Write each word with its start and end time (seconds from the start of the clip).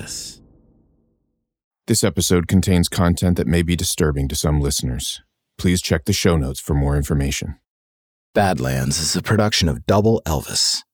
Elvis. 0.00 0.40
This 1.86 2.04
episode 2.04 2.46
contains 2.46 2.88
content 2.88 3.36
that 3.36 3.46
may 3.46 3.62
be 3.62 3.76
disturbing 3.76 4.28
to 4.28 4.36
some 4.36 4.60
listeners. 4.60 5.22
Please 5.58 5.82
check 5.82 6.04
the 6.04 6.12
show 6.12 6.36
notes 6.36 6.60
for 6.60 6.74
more 6.74 6.96
information. 6.96 7.58
Badlands 8.34 9.00
is 9.00 9.16
a 9.16 9.22
production 9.22 9.68
of 9.68 9.86
Double 9.86 10.22
Elvis. 10.24 10.84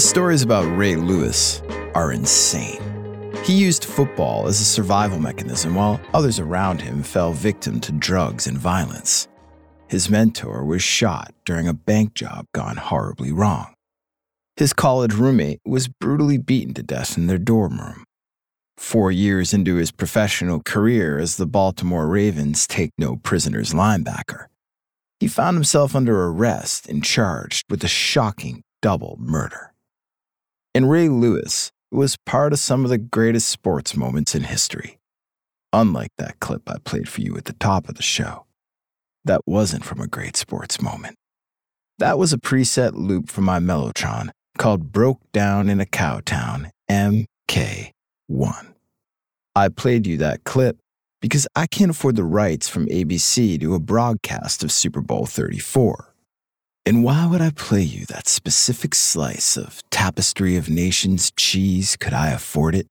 Stories 0.00 0.42
about 0.42 0.64
Ray 0.76 0.96
Lewis 0.96 1.62
are 1.94 2.12
insane. 2.12 2.80
He 3.44 3.52
used 3.54 3.84
football 3.84 4.46
as 4.46 4.60
a 4.60 4.64
survival 4.64 5.18
mechanism 5.18 5.74
while 5.74 6.00
others 6.14 6.38
around 6.38 6.80
him 6.80 7.02
fell 7.02 7.32
victim 7.32 7.80
to 7.80 7.92
drugs 7.92 8.46
and 8.46 8.56
violence. 8.56 9.28
His 9.88 10.08
mentor 10.08 10.64
was 10.64 10.82
shot 10.82 11.34
during 11.44 11.68
a 11.68 11.74
bank 11.74 12.14
job 12.14 12.46
gone 12.54 12.76
horribly 12.76 13.32
wrong. 13.32 13.74
His 14.56 14.72
college 14.72 15.14
roommate 15.14 15.60
was 15.64 15.88
brutally 15.88 16.38
beaten 16.38 16.74
to 16.74 16.82
death 16.82 17.16
in 17.16 17.26
their 17.26 17.38
dorm 17.38 17.78
room. 17.78 18.04
Four 18.76 19.12
years 19.12 19.52
into 19.52 19.76
his 19.76 19.90
professional 19.90 20.62
career 20.62 21.18
as 21.18 21.36
the 21.36 21.46
Baltimore 21.46 22.06
Ravens 22.06 22.66
take 22.66 22.92
no 22.96 23.16
prisoners 23.16 23.72
linebacker, 23.72 24.46
he 25.18 25.28
found 25.28 25.56
himself 25.56 25.94
under 25.94 26.24
arrest 26.24 26.88
and 26.88 27.04
charged 27.04 27.66
with 27.68 27.84
a 27.84 27.88
shocking 27.88 28.62
double 28.80 29.16
murder. 29.20 29.74
And 30.74 30.90
Ray 30.90 31.08
Lewis 31.08 31.72
was 31.90 32.16
part 32.24 32.52
of 32.52 32.60
some 32.60 32.84
of 32.84 32.90
the 32.90 32.98
greatest 32.98 33.48
sports 33.48 33.96
moments 33.96 34.34
in 34.34 34.44
history. 34.44 34.98
Unlike 35.72 36.12
that 36.18 36.38
clip 36.40 36.68
I 36.70 36.76
played 36.84 37.08
for 37.08 37.20
you 37.20 37.36
at 37.36 37.46
the 37.46 37.54
top 37.54 37.88
of 37.88 37.96
the 37.96 38.02
show, 38.02 38.46
that 39.24 39.40
wasn't 39.46 39.84
from 39.84 40.00
a 40.00 40.06
great 40.06 40.36
sports 40.36 40.80
moment. 40.80 41.16
That 41.98 42.18
was 42.18 42.32
a 42.32 42.38
preset 42.38 42.92
loop 42.94 43.28
from 43.28 43.44
my 43.44 43.58
Mellotron 43.58 44.30
called 44.58 44.92
Broke 44.92 45.20
Down 45.32 45.68
in 45.68 45.80
a 45.80 45.86
Cowtown 45.86 46.70
MK1. 46.90 47.92
I 49.56 49.68
played 49.68 50.06
you 50.06 50.16
that 50.18 50.44
clip 50.44 50.78
because 51.20 51.46
I 51.54 51.66
can't 51.66 51.90
afford 51.90 52.16
the 52.16 52.24
rights 52.24 52.68
from 52.68 52.86
ABC 52.86 53.60
to 53.60 53.74
a 53.74 53.80
broadcast 53.80 54.62
of 54.64 54.72
Super 54.72 55.00
Bowl 55.00 55.26
34. 55.26 56.09
And 56.86 57.04
why 57.04 57.26
would 57.26 57.42
I 57.42 57.50
play 57.50 57.82
you 57.82 58.06
that 58.06 58.26
specific 58.26 58.94
slice 58.94 59.56
of 59.56 59.82
Tapestry 59.90 60.56
of 60.56 60.70
Nations 60.70 61.30
cheese 61.36 61.96
could 61.96 62.14
I 62.14 62.30
afford 62.30 62.74
it? 62.74 62.86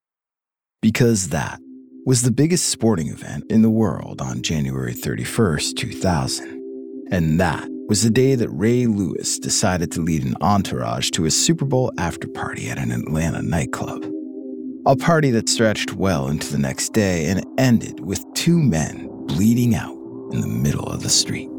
Because 0.82 1.30
that 1.30 1.59
was 2.06 2.22
the 2.22 2.32
biggest 2.32 2.67
sporting 2.67 3.08
event 3.10 3.45
in 3.50 3.62
the 3.62 3.70
world 3.70 4.22
on 4.22 4.42
January 4.42 4.94
31st, 4.94 5.76
2000. 5.76 7.08
And 7.12 7.40
that 7.40 7.67
was 7.88 8.04
the 8.04 8.12
day 8.12 8.36
that 8.36 8.50
Ray 8.50 8.86
Lewis 8.86 9.40
decided 9.40 9.92
to 9.94 10.02
lead 10.02 10.23
an 10.23 10.36
entourage 10.42 11.10
to 11.12 11.26
a 11.26 11.32
Super 11.32 11.66
Bowl 11.66 11.92
after 11.98 12.28
party 12.28 12.70
at 12.70 12.78
an 12.78 12.92
Atlanta 12.92 13.42
nightclub. 13.42 14.06
A 14.86 14.95
party 14.95 15.32
that 15.32 15.50
stretched 15.50 15.94
well 15.94 16.28
into 16.28 16.52
the 16.52 16.60
next 16.60 16.94
day 16.94 17.26
and 17.26 17.44
ended 17.58 18.00
with 18.02 18.23
two 18.36 18.60
men 18.60 19.10
bleeding 19.26 19.73
out 19.73 19.98
in 20.32 20.42
the 20.42 20.48
middle 20.48 20.86
of 20.86 21.02
the 21.02 21.10
street. 21.10 21.49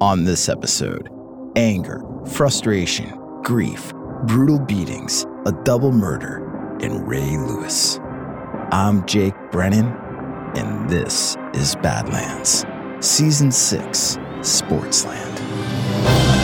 On 0.00 0.24
this 0.24 0.48
episode, 0.48 1.08
anger, 1.58 2.04
frustration, 2.24 3.18
grief, 3.42 3.92
brutal 4.28 4.60
beatings, 4.60 5.26
a 5.44 5.50
double 5.64 5.90
murder, 5.90 6.78
and 6.80 7.08
Ray 7.08 7.36
Lewis. 7.36 7.98
I'm 8.70 9.04
Jake 9.06 9.34
Brennan, 9.50 9.92
and 10.54 10.88
this 10.88 11.36
is 11.54 11.74
Badlands, 11.82 12.64
Season 13.00 13.50
6, 13.50 14.18
Sportsland. 14.38 16.37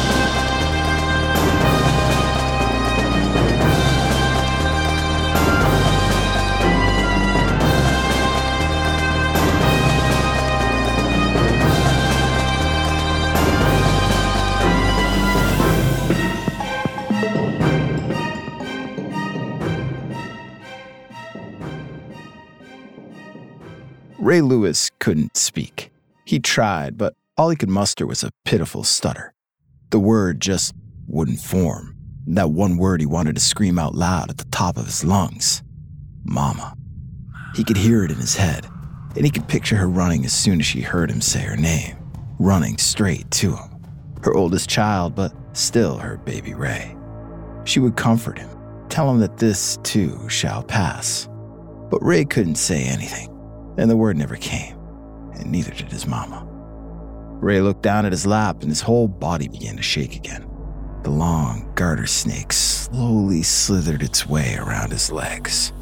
Ray 24.34 24.40
Lewis 24.40 24.90
couldn't 24.98 25.36
speak. 25.36 25.92
He 26.24 26.40
tried, 26.40 26.98
but 26.98 27.14
all 27.36 27.50
he 27.50 27.56
could 27.56 27.68
muster 27.68 28.04
was 28.04 28.24
a 28.24 28.32
pitiful 28.44 28.82
stutter. 28.82 29.32
The 29.90 30.00
word 30.00 30.40
just 30.40 30.74
wouldn't 31.06 31.38
form. 31.38 31.94
That 32.26 32.50
one 32.50 32.76
word 32.76 32.98
he 32.98 33.06
wanted 33.06 33.36
to 33.36 33.40
scream 33.40 33.78
out 33.78 33.94
loud 33.94 34.30
at 34.30 34.38
the 34.38 34.44
top 34.46 34.76
of 34.76 34.86
his 34.86 35.04
lungs 35.04 35.62
Mama. 36.24 36.74
He 37.54 37.62
could 37.62 37.76
hear 37.76 38.02
it 38.02 38.10
in 38.10 38.16
his 38.16 38.34
head, 38.34 38.66
and 39.14 39.24
he 39.24 39.30
could 39.30 39.46
picture 39.46 39.76
her 39.76 39.88
running 39.88 40.24
as 40.24 40.32
soon 40.32 40.58
as 40.58 40.66
she 40.66 40.80
heard 40.80 41.12
him 41.12 41.20
say 41.20 41.42
her 41.42 41.56
name, 41.56 41.96
running 42.40 42.76
straight 42.76 43.30
to 43.30 43.54
him. 43.54 43.84
Her 44.24 44.34
oldest 44.34 44.68
child, 44.68 45.14
but 45.14 45.32
still 45.52 45.96
her 45.98 46.16
baby 46.16 46.54
Ray. 46.54 46.96
She 47.62 47.78
would 47.78 47.94
comfort 47.94 48.38
him, 48.38 48.50
tell 48.88 49.08
him 49.08 49.20
that 49.20 49.36
this 49.36 49.78
too 49.84 50.28
shall 50.28 50.64
pass. 50.64 51.28
But 51.88 52.02
Ray 52.02 52.24
couldn't 52.24 52.56
say 52.56 52.82
anything 52.82 53.33
and 53.76 53.90
the 53.90 53.96
word 53.96 54.16
never 54.16 54.36
came, 54.36 54.76
and 55.34 55.50
neither 55.50 55.72
did 55.72 55.90
his 55.90 56.06
mama. 56.06 56.46
Ray 57.40 57.60
looked 57.60 57.82
down 57.82 58.06
at 58.06 58.12
his 58.12 58.26
lap, 58.26 58.60
and 58.60 58.70
his 58.70 58.80
whole 58.80 59.08
body 59.08 59.48
began 59.48 59.76
to 59.76 59.82
shake 59.82 60.16
again. 60.16 60.48
The 61.02 61.10
long 61.10 61.70
garter 61.74 62.06
snake 62.06 62.52
slowly 62.52 63.42
slithered 63.42 64.02
its 64.02 64.26
way 64.26 64.56
around 64.56 64.92
his 64.92 65.12
legs. 65.12 65.72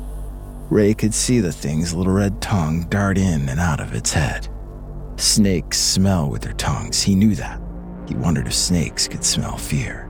Ray 0.71 0.95
could 0.95 1.15
see 1.15 1.39
the 1.39 1.53
thing's 1.53 1.95
little 1.95 2.13
red 2.13 2.41
tongue 2.41 2.87
dart 2.89 3.19
in 3.19 3.49
and 3.49 3.61
out 3.61 3.81
of 3.81 3.95
its 3.95 4.13
head. 4.13 4.49
Snakes 5.17 5.79
smell 5.79 6.29
with 6.29 6.43
their 6.43 6.55
tongues, 6.55 7.03
he 7.03 7.15
knew 7.15 7.35
that. 7.37 7.61
He 8.09 8.15
wondered 8.17 8.47
if 8.47 8.55
snakes 8.55 9.07
could 9.07 9.23
smell 9.23 9.57
fear. 9.57 10.09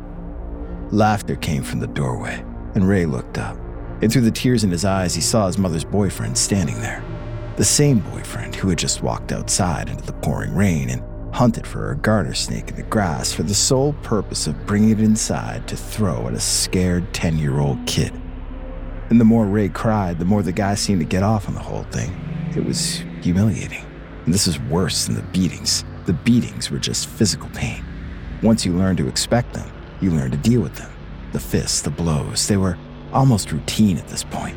Laughter 0.91 1.37
came 1.37 1.63
from 1.63 1.81
the 1.81 1.87
doorway, 1.89 2.43
and 2.75 2.89
Ray 2.89 3.05
looked 3.05 3.37
up. 3.37 3.59
And 4.01 4.11
through 4.11 4.23
the 4.23 4.31
tears 4.31 4.65
in 4.65 4.71
his 4.71 4.85
eyes, 4.85 5.15
he 5.15 5.21
saw 5.21 5.47
his 5.47 5.59
mother's 5.59 5.85
boyfriend 5.85 6.39
standing 6.39 6.81
there 6.81 7.05
the 7.57 7.65
same 7.65 7.99
boyfriend 7.99 8.55
who 8.55 8.69
had 8.69 8.79
just 8.79 9.03
walked 9.03 9.33
outside 9.33 9.89
into 9.89 10.05
the 10.05 10.13
pouring 10.13 10.55
rain 10.55 10.91
and 10.91 11.03
hunted 11.35 11.67
for 11.67 11.91
a 11.91 11.97
garter 11.97 12.35
snake 12.35 12.71
in 12.71 12.77
the 12.77 12.83
grass 12.83 13.33
for 13.33 13.43
the 13.43 13.55
sole 13.55 13.95
purpose 14.03 14.47
of 14.47 14.67
bringing 14.67 14.91
it 14.91 15.01
inside 15.01 15.67
to 15.69 15.77
throw 15.77 16.27
at 16.29 16.35
a 16.35 16.41
scared 16.41 17.13
10 17.15 17.39
year 17.39 17.59
old 17.59 17.85
kid. 17.87 18.13
And 19.11 19.21
the 19.21 19.25
more 19.25 19.47
Ray 19.47 19.69
cried, 19.69 20.19
the 20.19 20.25
more 20.25 20.43
the 20.43 20.53
guy 20.53 20.75
seemed 20.75 21.01
to 21.01 21.07
get 21.07 21.23
off 21.23 21.49
on 21.49 21.55
the 21.55 21.61
whole 21.61 21.85
thing. 21.85 22.11
It 22.57 22.65
was 22.65 23.03
humiliating. 23.21 23.85
And 24.25 24.33
this 24.33 24.47
is 24.47 24.61
worse 24.61 25.07
than 25.07 25.17
the 25.17 25.23
beatings. 25.23 25.85
The 26.07 26.13
beatings 26.13 26.71
were 26.71 26.79
just 26.79 27.09
physical 27.09 27.49
pain. 27.51 27.85
Once 28.43 28.65
you 28.65 28.73
learn 28.73 28.97
to 28.97 29.09
expect 29.09 29.53
them, 29.53 29.71
you 30.01 30.11
learn 30.11 30.31
to 30.31 30.37
deal 30.37 30.61
with 30.61 30.75
them. 30.77 30.91
The 31.33 31.41
fists, 31.41 31.83
the 31.83 31.91
blows, 31.91 32.49
they 32.49 32.57
were 32.57 32.79
almost 33.13 33.53
routine 33.53 33.99
at 33.99 34.09
this 34.09 34.25
point. 34.25 34.57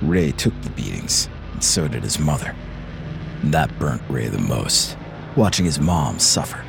Ray 0.00 0.32
took 0.32 0.58
the 0.62 0.70
beatings, 0.70 1.28
so 1.62 1.88
did 1.88 2.02
his 2.02 2.18
mother. 2.18 2.54
That 3.44 3.76
burnt 3.78 4.02
Ray 4.08 4.28
the 4.28 4.38
most, 4.38 4.96
watching 5.36 5.64
his 5.64 5.80
mom 5.80 6.18
suffer. 6.18 6.64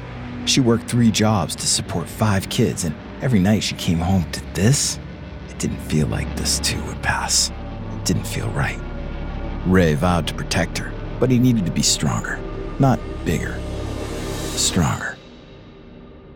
She 0.45 0.59
worked 0.59 0.89
three 0.89 1.11
jobs 1.11 1.55
to 1.55 1.67
support 1.67 2.07
five 2.07 2.49
kids, 2.49 2.83
and 2.83 2.95
every 3.21 3.39
night 3.39 3.63
she 3.63 3.75
came 3.75 3.99
home 3.99 4.29
to 4.31 4.53
this. 4.53 4.99
It 5.49 5.59
didn't 5.59 5.79
feel 5.79 6.07
like 6.07 6.35
this 6.35 6.59
too 6.59 6.83
would 6.85 7.01
pass. 7.01 7.49
It 7.49 8.05
didn't 8.05 8.27
feel 8.27 8.49
right. 8.49 8.79
Ray 9.65 9.93
vowed 9.93 10.27
to 10.27 10.33
protect 10.33 10.77
her, 10.77 10.91
but 11.19 11.31
he 11.31 11.39
needed 11.39 11.65
to 11.65 11.71
be 11.71 11.81
stronger, 11.81 12.39
not 12.79 12.99
bigger. 13.23 13.59
Stronger. 14.55 15.17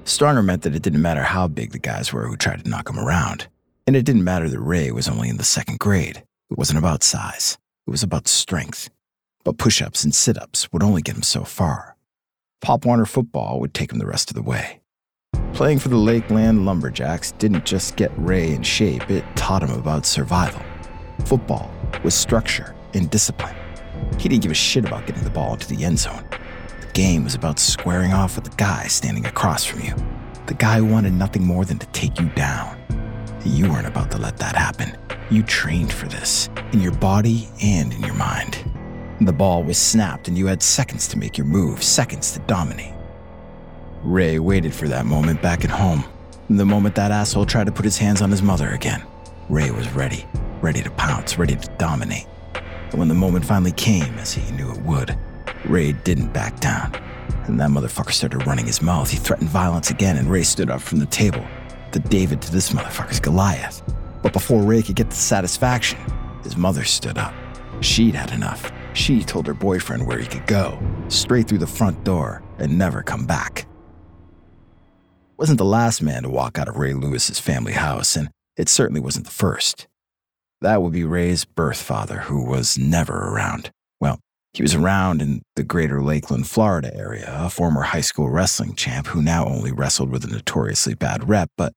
Stronger 0.06 0.42
meant 0.42 0.62
that 0.62 0.74
it 0.74 0.82
didn't 0.82 1.02
matter 1.02 1.24
how 1.24 1.48
big 1.48 1.72
the 1.72 1.80
guys 1.80 2.14
were 2.14 2.28
who 2.28 2.38
tried 2.38 2.64
to 2.64 2.70
knock 2.70 2.90
him 2.90 2.98
around. 2.98 3.48
And 3.86 3.96
it 3.96 4.06
didn't 4.06 4.24
matter 4.24 4.48
that 4.48 4.60
Ray 4.60 4.92
was 4.92 5.10
only 5.10 5.28
in 5.28 5.38
the 5.38 5.44
second 5.44 5.80
grade. 5.80 6.24
It 6.50 6.58
wasn't 6.58 6.80
about 6.80 7.04
size. 7.04 7.58
It 7.88 7.92
was 7.92 8.04
about 8.04 8.28
strength. 8.28 8.90
But 9.46 9.58
push 9.58 9.82
ups 9.82 10.04
and 10.04 10.14
sit 10.14 10.38
ups 10.38 10.72
would 10.74 10.84
only 10.84 11.02
get 11.02 11.16
him 11.16 11.24
so 11.24 11.46
far. 11.46 11.96
Pop 12.60 12.86
Warner 12.86 13.06
football 13.06 13.62
would 13.62 13.74
take 13.74 13.94
him 13.94 14.00
the 14.00 14.06
rest 14.06 14.30
of 14.30 14.36
the 14.36 14.42
way. 14.42 14.82
Playing 15.54 15.80
for 15.80 15.88
the 15.88 15.96
Lakeland 15.96 16.66
Lumberjacks 16.66 17.32
didn't 17.32 17.66
just 17.66 17.96
get 17.96 18.12
Ray 18.18 18.52
in 18.52 18.62
shape, 18.62 19.10
it 19.10 19.24
taught 19.36 19.64
him 19.64 19.72
about 19.72 20.06
survival. 20.06 20.62
Football 21.26 21.72
was 22.04 22.14
structure 22.14 22.76
and 22.94 23.10
discipline. 23.10 23.56
He 24.20 24.28
didn't 24.28 24.44
give 24.44 24.52
a 24.52 24.56
shit 24.56 24.86
about 24.86 25.08
getting 25.08 25.24
the 25.24 25.30
ball 25.30 25.54
into 25.54 25.74
the 25.74 25.86
end 25.86 26.00
zone. 26.00 26.28
The 26.82 26.92
game 26.94 27.24
was 27.24 27.36
about 27.36 27.58
squaring 27.58 28.12
off 28.12 28.36
with 28.36 28.44
the 28.44 28.56
guy 28.58 28.88
standing 28.88 29.26
across 29.26 29.64
from 29.64 29.80
you. 29.80 29.96
The 30.48 30.56
guy 30.56 30.80
who 30.80 30.86
wanted 30.86 31.14
nothing 31.14 31.46
more 31.46 31.64
than 31.64 31.80
to 31.80 31.88
take 31.88 32.20
you 32.20 32.28
down. 32.30 32.77
You 33.48 33.72
weren't 33.72 33.88
about 33.88 34.12
to 34.12 34.18
let 34.18 34.38
that 34.38 34.58
happen. 34.58 34.98
You 35.32 35.42
trained 35.42 35.92
for 35.92 36.08
this, 36.08 36.50
in 36.74 36.82
your 36.82 36.92
body 36.92 37.48
and 37.64 37.94
in 37.94 38.04
your 38.04 38.14
mind. 38.14 38.58
The 39.22 39.32
ball 39.32 39.64
was 39.64 39.78
snapped, 39.78 40.28
and 40.28 40.38
you 40.38 40.48
had 40.48 40.62
seconds 40.62 41.08
to 41.08 41.18
make 41.18 41.38
your 41.38 41.48
move, 41.48 41.82
seconds 41.82 42.34
to 42.34 42.40
dominate. 42.40 42.94
Ray 44.04 44.38
waited 44.38 44.74
for 44.76 44.90
that 44.90 45.06
moment 45.06 45.42
back 45.42 45.64
at 45.64 45.72
home. 45.72 46.04
The 46.50 46.66
moment 46.66 46.96
that 46.96 47.12
asshole 47.12 47.46
tried 47.46 47.68
to 47.68 47.72
put 47.72 47.86
his 47.86 47.98
hands 47.98 48.22
on 48.22 48.30
his 48.30 48.44
mother 48.44 48.70
again, 48.70 49.02
Ray 49.50 49.72
was 49.72 49.90
ready, 49.92 50.26
ready 50.62 50.84
to 50.84 50.92
pounce, 50.92 51.40
ready 51.40 51.56
to 51.56 51.68
dominate. 51.78 52.28
And 52.92 53.00
when 53.00 53.08
the 53.08 53.16
moment 53.16 53.46
finally 53.46 53.72
came, 53.72 54.14
as 54.16 54.34
he 54.34 54.52
knew 54.52 54.72
it 54.72 54.82
would, 54.82 55.18
Ray 55.66 55.94
didn't 55.94 56.34
back 56.34 56.60
down. 56.60 56.94
And 57.46 57.58
that 57.62 57.70
motherfucker 57.70 58.12
started 58.12 58.46
running 58.46 58.66
his 58.66 58.82
mouth. 58.82 59.10
He 59.10 59.18
threatened 59.18 59.50
violence 59.50 59.90
again, 59.90 60.18
and 60.18 60.30
Ray 60.30 60.44
stood 60.44 60.70
up 60.70 60.82
from 60.82 61.00
the 61.00 61.06
table. 61.06 61.46
The 61.98 62.10
David 62.10 62.44
to 62.44 62.52
this 62.52 62.74
motherfucker's 62.74 63.20
Goliath. 63.20 63.82
But 64.22 64.32
before 64.32 64.62
Ray 64.62 64.84
could 64.84 64.96
get 64.96 65.10
the 65.10 65.16
satisfaction, 65.16 66.00
his 66.44 66.56
mother 66.56 66.84
stood 66.84 67.18
up. 67.18 67.34
She'd 67.82 68.14
had 68.14 68.32
enough. 68.32 68.72
She 68.94 69.24
told 69.24 69.48
her 69.48 69.56
boyfriend 69.56 70.06
where 70.06 70.20
he 70.20 70.28
could 70.28 70.46
go, 70.46 70.78
straight 71.08 71.48
through 71.48 71.58
the 71.58 71.66
front 71.66 72.04
door, 72.04 72.44
and 72.60 72.78
never 72.78 73.02
come 73.02 73.26
back. 73.26 73.68
Wasn't 75.38 75.58
the 75.58 75.66
last 75.66 76.04
man 76.04 76.22
to 76.22 76.30
walk 76.30 76.60
out 76.60 76.68
of 76.68 76.78
Ray 76.78 76.94
Lewis's 76.94 77.40
family 77.40 77.74
house, 77.74 78.16
and 78.16 78.30
it 78.58 78.70
certainly 78.70 79.02
wasn't 79.02 79.26
the 79.26 79.32
first. 79.32 79.88
That 80.62 80.84
would 80.84 80.94
be 80.94 81.04
Ray's 81.04 81.46
birth 81.46 81.82
father, 81.82 82.20
who 82.20 82.46
was 82.46 82.78
never 82.78 83.34
around. 83.34 83.72
Well, 84.00 84.20
he 84.54 84.62
was 84.62 84.76
around 84.76 85.24
in 85.24 85.42
the 85.56 85.64
greater 85.64 86.04
Lakeland, 86.04 86.48
Florida 86.48 86.96
area, 86.96 87.26
a 87.28 87.50
former 87.50 87.82
high 87.82 88.02
school 88.02 88.30
wrestling 88.30 88.76
champ 88.76 89.08
who 89.08 89.24
now 89.24 89.48
only 89.48 89.72
wrestled 89.72 90.12
with 90.12 90.24
a 90.26 90.28
notoriously 90.28 90.94
bad 90.94 91.28
rep, 91.28 91.50
but 91.58 91.74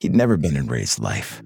he'd 0.00 0.14
never 0.14 0.36
been 0.36 0.56
in 0.56 0.66
Ray's 0.66 0.98
life. 0.98 1.42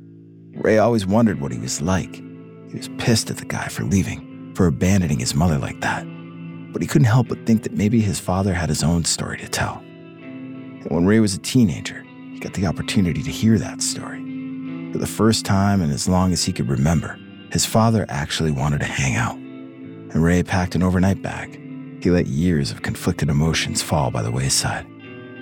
Ray 0.54 0.78
always 0.78 1.04
wondered 1.04 1.40
what 1.40 1.52
he 1.52 1.58
was 1.58 1.82
like. 1.82 2.14
He 2.14 2.76
was 2.76 2.88
pissed 2.98 3.28
at 3.28 3.36
the 3.36 3.44
guy 3.44 3.68
for 3.68 3.82
leaving, 3.82 4.52
for 4.54 4.66
abandoning 4.66 5.18
his 5.18 5.34
mother 5.34 5.58
like 5.58 5.80
that. 5.80 6.04
But 6.72 6.80
he 6.80 6.88
couldn't 6.88 7.06
help 7.06 7.28
but 7.28 7.44
think 7.46 7.64
that 7.64 7.72
maybe 7.72 8.00
his 8.00 8.20
father 8.20 8.54
had 8.54 8.68
his 8.68 8.82
own 8.82 9.04
story 9.04 9.38
to 9.38 9.48
tell. 9.48 9.78
And 10.18 10.90
when 10.90 11.04
Ray 11.04 11.20
was 11.20 11.34
a 11.34 11.38
teenager, 11.38 12.04
he 12.32 12.38
got 12.38 12.54
the 12.54 12.66
opportunity 12.66 13.22
to 13.22 13.30
hear 13.30 13.58
that 13.58 13.82
story. 13.82 14.20
For 14.92 14.98
the 14.98 15.06
first 15.06 15.44
time 15.44 15.82
in 15.82 15.90
as 15.90 16.08
long 16.08 16.32
as 16.32 16.44
he 16.44 16.52
could 16.52 16.68
remember, 16.68 17.18
his 17.52 17.66
father 17.66 18.06
actually 18.08 18.52
wanted 18.52 18.80
to 18.80 18.86
hang 18.86 19.16
out. 19.16 19.36
And 19.36 20.22
Ray 20.22 20.44
packed 20.44 20.76
an 20.76 20.82
overnight 20.84 21.22
bag. 21.22 21.60
He 22.02 22.10
let 22.10 22.26
years 22.26 22.70
of 22.70 22.82
conflicted 22.82 23.28
emotions 23.28 23.82
fall 23.82 24.12
by 24.12 24.22
the 24.22 24.30
wayside. 24.30 24.86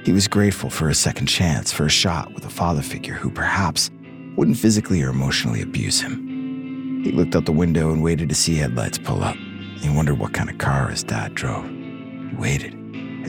He 0.05 0.13
was 0.13 0.27
grateful 0.27 0.69
for 0.69 0.89
a 0.89 0.95
second 0.95 1.27
chance, 1.27 1.73
for 1.73 1.87
a 1.87 1.91
shot 1.91 2.35
with 2.35 2.45
a 2.45 2.51
father 2.51 2.83
figure 2.83 3.15
who 3.15 3.31
perhaps 3.31 3.91
wouldn't 4.37 4.59
physically 4.59 5.03
or 5.03 5.11
emotionally 5.11 5.63
abuse 5.63 6.01
him. 6.01 7.03
He 7.05 7.13
looked 7.13 7.37
out 7.37 7.45
the 7.45 7.53
window 7.53 7.93
and 7.93 8.03
waited 8.03 8.29
to 8.29 8.35
see 8.35 8.57
headlights 8.57 8.99
pull 8.99 9.23
up. 9.23 9.37
He 9.81 9.89
wondered 9.91 10.19
what 10.19 10.33
kind 10.33 10.51
of 10.51 10.59
car 10.59 10.89
his 10.89 11.03
dad 11.03 11.35
drove. 11.35 11.69
He 11.69 12.37
waited. 12.37 12.75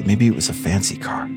Maybe 0.06 0.28
it 0.28 0.36
was 0.36 0.50
a 0.50 0.54
fancy 0.54 0.98
car 0.98 1.28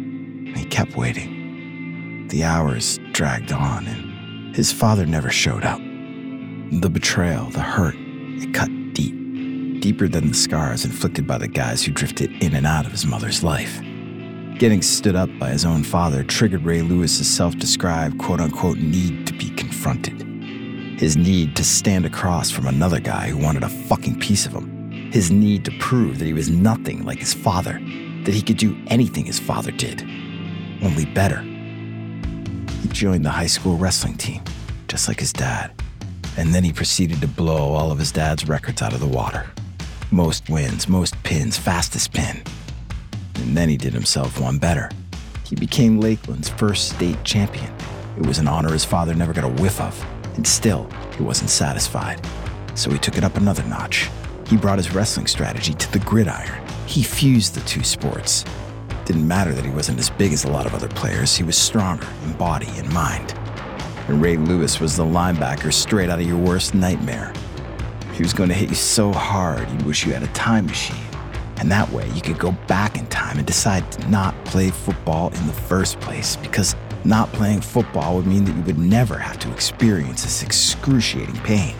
and 0.56 0.64
he 0.64 0.64
kept 0.64 0.96
waiting. 0.96 2.28
The 2.28 2.44
hours 2.44 2.98
dragged 3.12 3.52
on, 3.52 3.86
and 3.86 4.56
his 4.56 4.72
father 4.72 5.04
never 5.04 5.30
showed 5.30 5.64
up. 5.64 5.78
The 5.78 6.90
betrayal, 6.90 7.50
the 7.50 7.60
hurt, 7.60 7.94
it 7.98 8.54
cut 8.54 8.70
deep, 8.94 9.82
deeper 9.82 10.08
than 10.08 10.28
the 10.28 10.34
scars 10.34 10.84
inflicted 10.84 11.26
by 11.26 11.38
the 11.38 11.48
guys 11.48 11.84
who 11.84 11.92
drifted 11.92 12.32
in 12.42 12.54
and 12.54 12.66
out 12.66 12.86
of 12.86 12.92
his 12.92 13.04
mother's 13.04 13.44
life. 13.44 13.80
Getting 14.58 14.80
stood 14.80 15.16
up 15.16 15.28
by 15.38 15.50
his 15.50 15.66
own 15.66 15.82
father 15.82 16.24
triggered 16.24 16.64
Ray 16.64 16.80
Lewis's 16.80 17.28
self 17.28 17.58
described 17.58 18.18
quote 18.18 18.40
unquote 18.40 18.78
need 18.78 19.26
to 19.26 19.34
be 19.34 19.50
confronted. 19.50 20.22
His 20.98 21.14
need 21.14 21.54
to 21.56 21.64
stand 21.64 22.06
across 22.06 22.50
from 22.50 22.66
another 22.66 22.98
guy 22.98 23.28
who 23.28 23.36
wanted 23.36 23.64
a 23.64 23.68
fucking 23.68 24.18
piece 24.18 24.46
of 24.46 24.52
him. 24.54 24.90
His 25.12 25.30
need 25.30 25.66
to 25.66 25.78
prove 25.78 26.18
that 26.18 26.24
he 26.24 26.32
was 26.32 26.48
nothing 26.48 27.04
like 27.04 27.18
his 27.18 27.34
father, 27.34 27.74
that 28.24 28.32
he 28.32 28.40
could 28.40 28.56
do 28.56 28.74
anything 28.86 29.26
his 29.26 29.38
father 29.38 29.72
did 29.72 30.00
only 30.82 31.04
better. 31.04 31.42
He 32.80 32.88
joined 32.88 33.26
the 33.26 33.30
high 33.30 33.48
school 33.48 33.76
wrestling 33.76 34.16
team, 34.16 34.42
just 34.88 35.06
like 35.06 35.20
his 35.20 35.34
dad, 35.34 35.70
and 36.38 36.54
then 36.54 36.64
he 36.64 36.72
proceeded 36.72 37.20
to 37.20 37.28
blow 37.28 37.74
all 37.74 37.92
of 37.92 37.98
his 37.98 38.10
dad's 38.10 38.48
records 38.48 38.80
out 38.80 38.94
of 38.94 39.00
the 39.00 39.06
water. 39.06 39.46
Most 40.10 40.48
wins, 40.48 40.88
most 40.88 41.20
pins, 41.24 41.58
fastest 41.58 42.14
pin. 42.14 42.42
And 43.36 43.56
then 43.56 43.68
he 43.68 43.76
did 43.76 43.92
himself 43.92 44.40
one 44.40 44.58
better. 44.58 44.90
He 45.44 45.54
became 45.54 46.00
Lakeland's 46.00 46.48
first 46.48 46.90
state 46.90 47.22
champion. 47.24 47.72
It 48.16 48.26
was 48.26 48.38
an 48.38 48.48
honor 48.48 48.72
his 48.72 48.84
father 48.84 49.14
never 49.14 49.32
got 49.32 49.44
a 49.44 49.62
whiff 49.62 49.80
of, 49.80 50.04
and 50.34 50.46
still, 50.46 50.88
he 51.16 51.22
wasn't 51.22 51.50
satisfied. 51.50 52.20
So 52.74 52.90
he 52.90 52.98
took 52.98 53.16
it 53.16 53.24
up 53.24 53.36
another 53.36 53.62
notch. 53.64 54.08
He 54.48 54.56
brought 54.56 54.78
his 54.78 54.94
wrestling 54.94 55.26
strategy 55.26 55.74
to 55.74 55.92
the 55.92 55.98
gridiron. 56.00 56.62
He 56.86 57.02
fused 57.02 57.54
the 57.54 57.60
two 57.60 57.82
sports, 57.82 58.44
didn't 59.06 59.28
matter 59.28 59.52
that 59.52 59.64
he 59.64 59.70
wasn't 59.70 60.00
as 60.00 60.10
big 60.10 60.32
as 60.32 60.44
a 60.44 60.50
lot 60.50 60.66
of 60.66 60.74
other 60.74 60.88
players, 60.88 61.36
he 61.36 61.44
was 61.44 61.56
stronger 61.56 62.08
in 62.24 62.32
body 62.32 62.66
and 62.74 62.92
mind. 62.92 63.34
And 64.08 64.20
Ray 64.20 64.36
Lewis 64.36 64.80
was 64.80 64.96
the 64.96 65.04
linebacker 65.04 65.72
straight 65.72 66.10
out 66.10 66.18
of 66.18 66.26
your 66.26 66.36
worst 66.36 66.74
nightmare. 66.74 67.32
He 68.14 68.24
was 68.24 68.32
going 68.32 68.48
to 68.48 68.54
hit 68.54 68.68
you 68.68 68.74
so 68.74 69.12
hard 69.12 69.70
you'd 69.70 69.82
wish 69.82 70.04
you 70.04 70.12
had 70.12 70.24
a 70.24 70.28
time 70.28 70.66
machine. 70.66 70.96
And 71.58 71.70
that 71.70 71.90
way 71.90 72.08
you 72.10 72.20
could 72.20 72.38
go 72.38 72.52
back 72.66 72.98
in 72.98 73.06
time 73.06 73.38
and 73.38 73.46
decide 73.46 73.90
to 73.92 74.08
not 74.08 74.34
play 74.44 74.70
football 74.70 75.28
in 75.28 75.46
the 75.46 75.52
first 75.52 75.98
place 76.00 76.36
because 76.36 76.74
not 77.04 77.32
playing 77.32 77.60
football 77.60 78.16
would 78.16 78.26
mean 78.26 78.44
that 78.44 78.56
you 78.56 78.62
would 78.62 78.78
never 78.78 79.16
have 79.16 79.38
to 79.38 79.52
experience 79.52 80.22
this 80.22 80.42
excruciating 80.42 81.36
pain. 81.36 81.74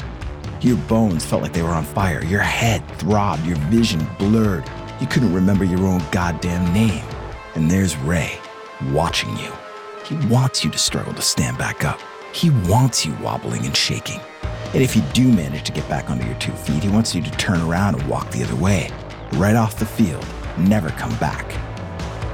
Your 0.61 0.77
bones 0.77 1.25
felt 1.25 1.43
like 1.43 1.53
they 1.53 1.63
were 1.63 1.69
on 1.69 1.85
fire, 1.85 2.25
your 2.25 2.41
head 2.41 2.87
throbbed, 2.99 3.45
your 3.45 3.57
vision 3.71 4.07
blurred. 4.19 4.65
You 5.01 5.07
couldn't 5.07 5.35
remember 5.35 5.65
your 5.65 5.85
own 5.85 6.03
goddamn 6.11 6.73
name. 6.73 7.05
And 7.55 7.71
there's 7.71 7.97
Ray, 7.99 8.39
watching 8.93 9.37
you. 9.37 9.53
He 10.05 10.15
wants 10.29 10.65
you 10.65 10.71
to 10.71 10.79
struggle 10.79 11.13
to 11.15 11.23
stand 11.23 11.59
back 11.59 11.85
up. 11.85 12.01
He 12.33 12.51
wants 12.69 13.05
you 13.05 13.15
wobbling 13.23 13.67
and 13.67 13.77
shaking. 13.77 14.21
And 14.73 14.83
if 14.83 14.95
you 14.95 15.03
do 15.13 15.27
manage 15.27 15.65
to 15.65 15.73
get 15.73 15.89
back 15.89 16.11
onto 16.11 16.25
your 16.25 16.35
two 16.37 16.53
feet, 16.53 16.83
he 16.83 16.89
wants 16.89 17.15
you 17.15 17.23
to 17.23 17.31
turn 17.33 17.61
around 17.63 17.97
and 17.97 18.09
walk 18.09 18.31
the 18.31 18.45
other 18.45 18.57
way, 18.57 18.91
right 19.35 19.57
off 19.57 19.79
the 19.79 19.87
field, 19.87 20.27
never 20.59 20.91
come 20.91 21.17
back. 21.19 21.51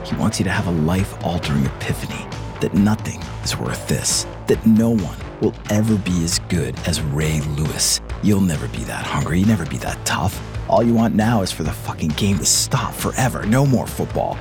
He 0.06 0.14
wants 0.16 0.38
you 0.38 0.44
to 0.44 0.50
have 0.50 0.66
a 0.66 0.70
life 0.70 1.14
altering 1.24 1.64
epiphany 1.66 2.26
that 2.60 2.74
nothing 2.74 3.20
is 3.42 3.56
worth 3.56 3.88
this, 3.88 4.26
that 4.46 4.64
no 4.66 4.90
one 4.90 5.18
will 5.40 5.54
ever 5.70 5.96
be 5.96 6.22
as 6.24 6.38
good 6.48 6.78
as 6.86 7.00
Ray 7.00 7.40
Lewis. 7.56 8.00
You'll 8.22 8.40
never 8.40 8.68
be 8.68 8.84
that 8.84 9.04
hungry, 9.04 9.40
you'll 9.40 9.48
never 9.48 9.66
be 9.66 9.78
that 9.78 10.04
tough. 10.04 10.40
All 10.68 10.82
you 10.82 10.94
want 10.94 11.14
now 11.14 11.42
is 11.42 11.50
for 11.50 11.64
the 11.64 11.72
fucking 11.72 12.10
game 12.10 12.38
to 12.38 12.44
stop 12.44 12.94
forever. 12.94 13.44
No 13.46 13.66
more 13.66 13.86
football. 13.86 14.38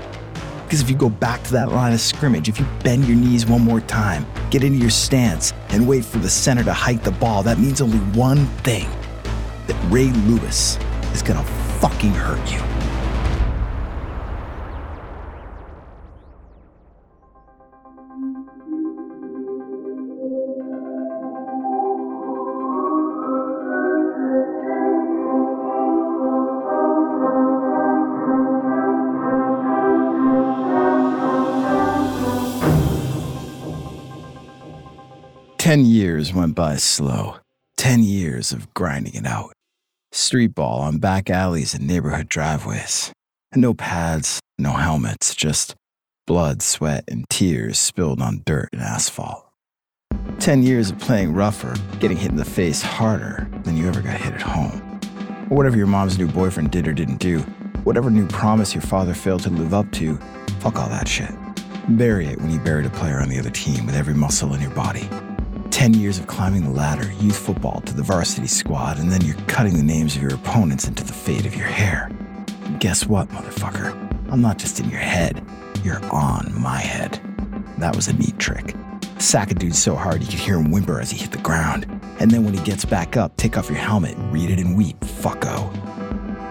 Because 0.63 0.81
if 0.81 0.89
you 0.89 0.96
go 0.96 1.10
back 1.10 1.43
to 1.43 1.51
that 1.53 1.70
line 1.70 1.91
of 1.91 2.00
scrimmage, 2.00 2.48
if 2.48 2.60
you 2.60 2.65
bend 2.84 3.05
your 3.05 3.17
knees 3.17 3.46
one 3.46 3.62
more 3.62 3.81
time, 3.81 4.25
get 4.51 4.63
into 4.63 4.77
your 4.77 4.89
stance, 4.89 5.51
and 5.70 5.86
wait 5.86 6.05
for 6.05 6.20
the 6.20 6.29
center 6.29 6.63
to 6.63 6.72
hike 6.72 7.03
the 7.03 7.12
ball, 7.12 7.43
that 7.43 7.60
means 7.60 7.81
only 7.81 7.98
one 8.17 8.46
thing 8.63 8.89
that 9.67 9.75
Ray 9.91 10.12
Lewis 10.27 10.77
is 11.13 11.22
gonna 11.22 11.44
fucking 11.80 12.12
hurt 12.12 12.51
you. 12.51 12.62
10 35.72 35.86
years 35.86 36.34
went 36.34 36.53
by 36.53 36.75
slow. 36.75 37.36
10 37.77 38.03
years 38.03 38.51
of 38.51 38.74
grinding 38.74 39.13
it 39.13 39.25
out. 39.25 39.53
Street 40.13 40.53
ball 40.53 40.82
on 40.82 40.98
back 40.98 41.30
alleys 41.30 41.74
and 41.74 41.88
neighborhood 41.88 42.27
driveways. 42.27 43.13
No 43.56 43.74
pads, 43.74 44.41
no 44.58 44.74
helmets, 44.74 45.34
just 45.34 45.74
blood, 46.27 46.62
sweat, 46.62 47.06
and 47.08 47.24
tears 47.30 47.80
spilled 47.80 48.22
on 48.22 48.44
dirt 48.46 48.68
and 48.74 48.82
asphalt. 48.82 49.48
10 50.39 50.63
years 50.63 50.91
of 50.91 51.00
playing 51.00 51.34
rougher, 51.34 51.74
getting 52.01 52.18
hit 52.18 52.30
in 52.30 52.36
the 52.36 52.44
face 52.44 52.82
harder 52.82 53.48
than 53.63 53.77
you 53.77 53.88
ever 53.88 54.01
got 54.01 54.20
hit 54.20 54.34
at 54.34 54.41
home. 54.41 55.00
Or 55.50 55.56
whatever 55.56 55.77
your 55.77 55.88
mom's 55.88 56.18
new 56.18 56.27
boyfriend 56.27 56.72
did 56.72 56.89
or 56.89 56.94
didn't 56.94 57.20
do, 57.20 57.39
whatever 57.86 58.10
new 58.10 58.27
promise 58.27 58.74
your 58.74 58.82
father 58.82 59.13
failed 59.13 59.44
to 59.44 59.50
live 59.50 59.74
up 59.74 59.89
to, 59.94 60.18
fuck 60.60 60.77
all 60.77 60.89
that 60.89 61.08
shit. 61.08 61.32
Bury 61.88 62.27
it 62.27 62.38
when 62.41 62.51
you 62.51 62.60
buried 62.60 62.86
a 62.86 62.89
player 62.89 63.22
on 63.22 63.30
the 63.30 63.39
other 63.39 63.50
team 63.50 63.86
with 63.86 63.96
every 63.96 64.13
muscle 64.13 64.53
in 64.53 64.62
your 64.62 64.72
body. 64.72 65.08
10 65.72 65.94
years 65.94 66.20
of 66.20 66.28
climbing 66.28 66.63
the 66.63 66.70
ladder, 66.70 67.12
youth 67.13 67.38
football 67.38 67.82
to 67.82 67.94
the 67.94 68.04
varsity 68.04 68.46
squad, 68.46 69.00
and 69.00 69.12
then 69.12 69.22
you're 69.22 69.38
cutting 69.48 69.75
the 69.75 69.82
names 69.82 70.16
of 70.16 70.22
your 70.22 70.36
opponents 70.36 70.88
into 70.88 71.04
the 71.04 71.13
fade 71.13 71.46
of 71.46 71.56
your 71.56 71.66
hair. 71.66 72.12
Guess 72.80 73.08
what, 73.08 73.30
motherfucker? 73.30 73.96
I'm 74.30 74.42
not 74.42 74.60
just 74.60 74.80
in 74.80 74.90
your 74.90 75.00
head, 75.00 75.44
you're 75.84 76.04
on 76.13 76.54
my 76.60 76.80
head. 76.80 77.20
That 77.78 77.96
was 77.96 78.10
a 78.10 78.13
neat 78.13 78.38
trick. 78.38 78.75
Sack 79.18 79.51
a 79.51 79.54
dude 79.56 79.74
so 79.74 79.96
hard 79.96 80.22
you 80.22 80.28
could 80.28 80.40
hear 80.40 80.58
him 80.58 80.72
whimper 80.72 81.00
as 81.00 81.10
he 81.10 81.18
hit 81.18 81.32
the 81.32 81.38
ground. 81.40 81.86
And 82.20 82.30
then 82.30 82.44
when 82.44 82.54
he 82.54 82.63
gets 82.63 82.86
back 82.86 83.18
up, 83.18 83.38
take 83.38 83.58
off 83.58 83.70
your 83.70 83.80
helmet, 83.80 84.16
read 84.30 84.51
it, 84.51 84.60
and 84.60 84.78
weep, 84.78 85.00
fucko. 85.00 85.72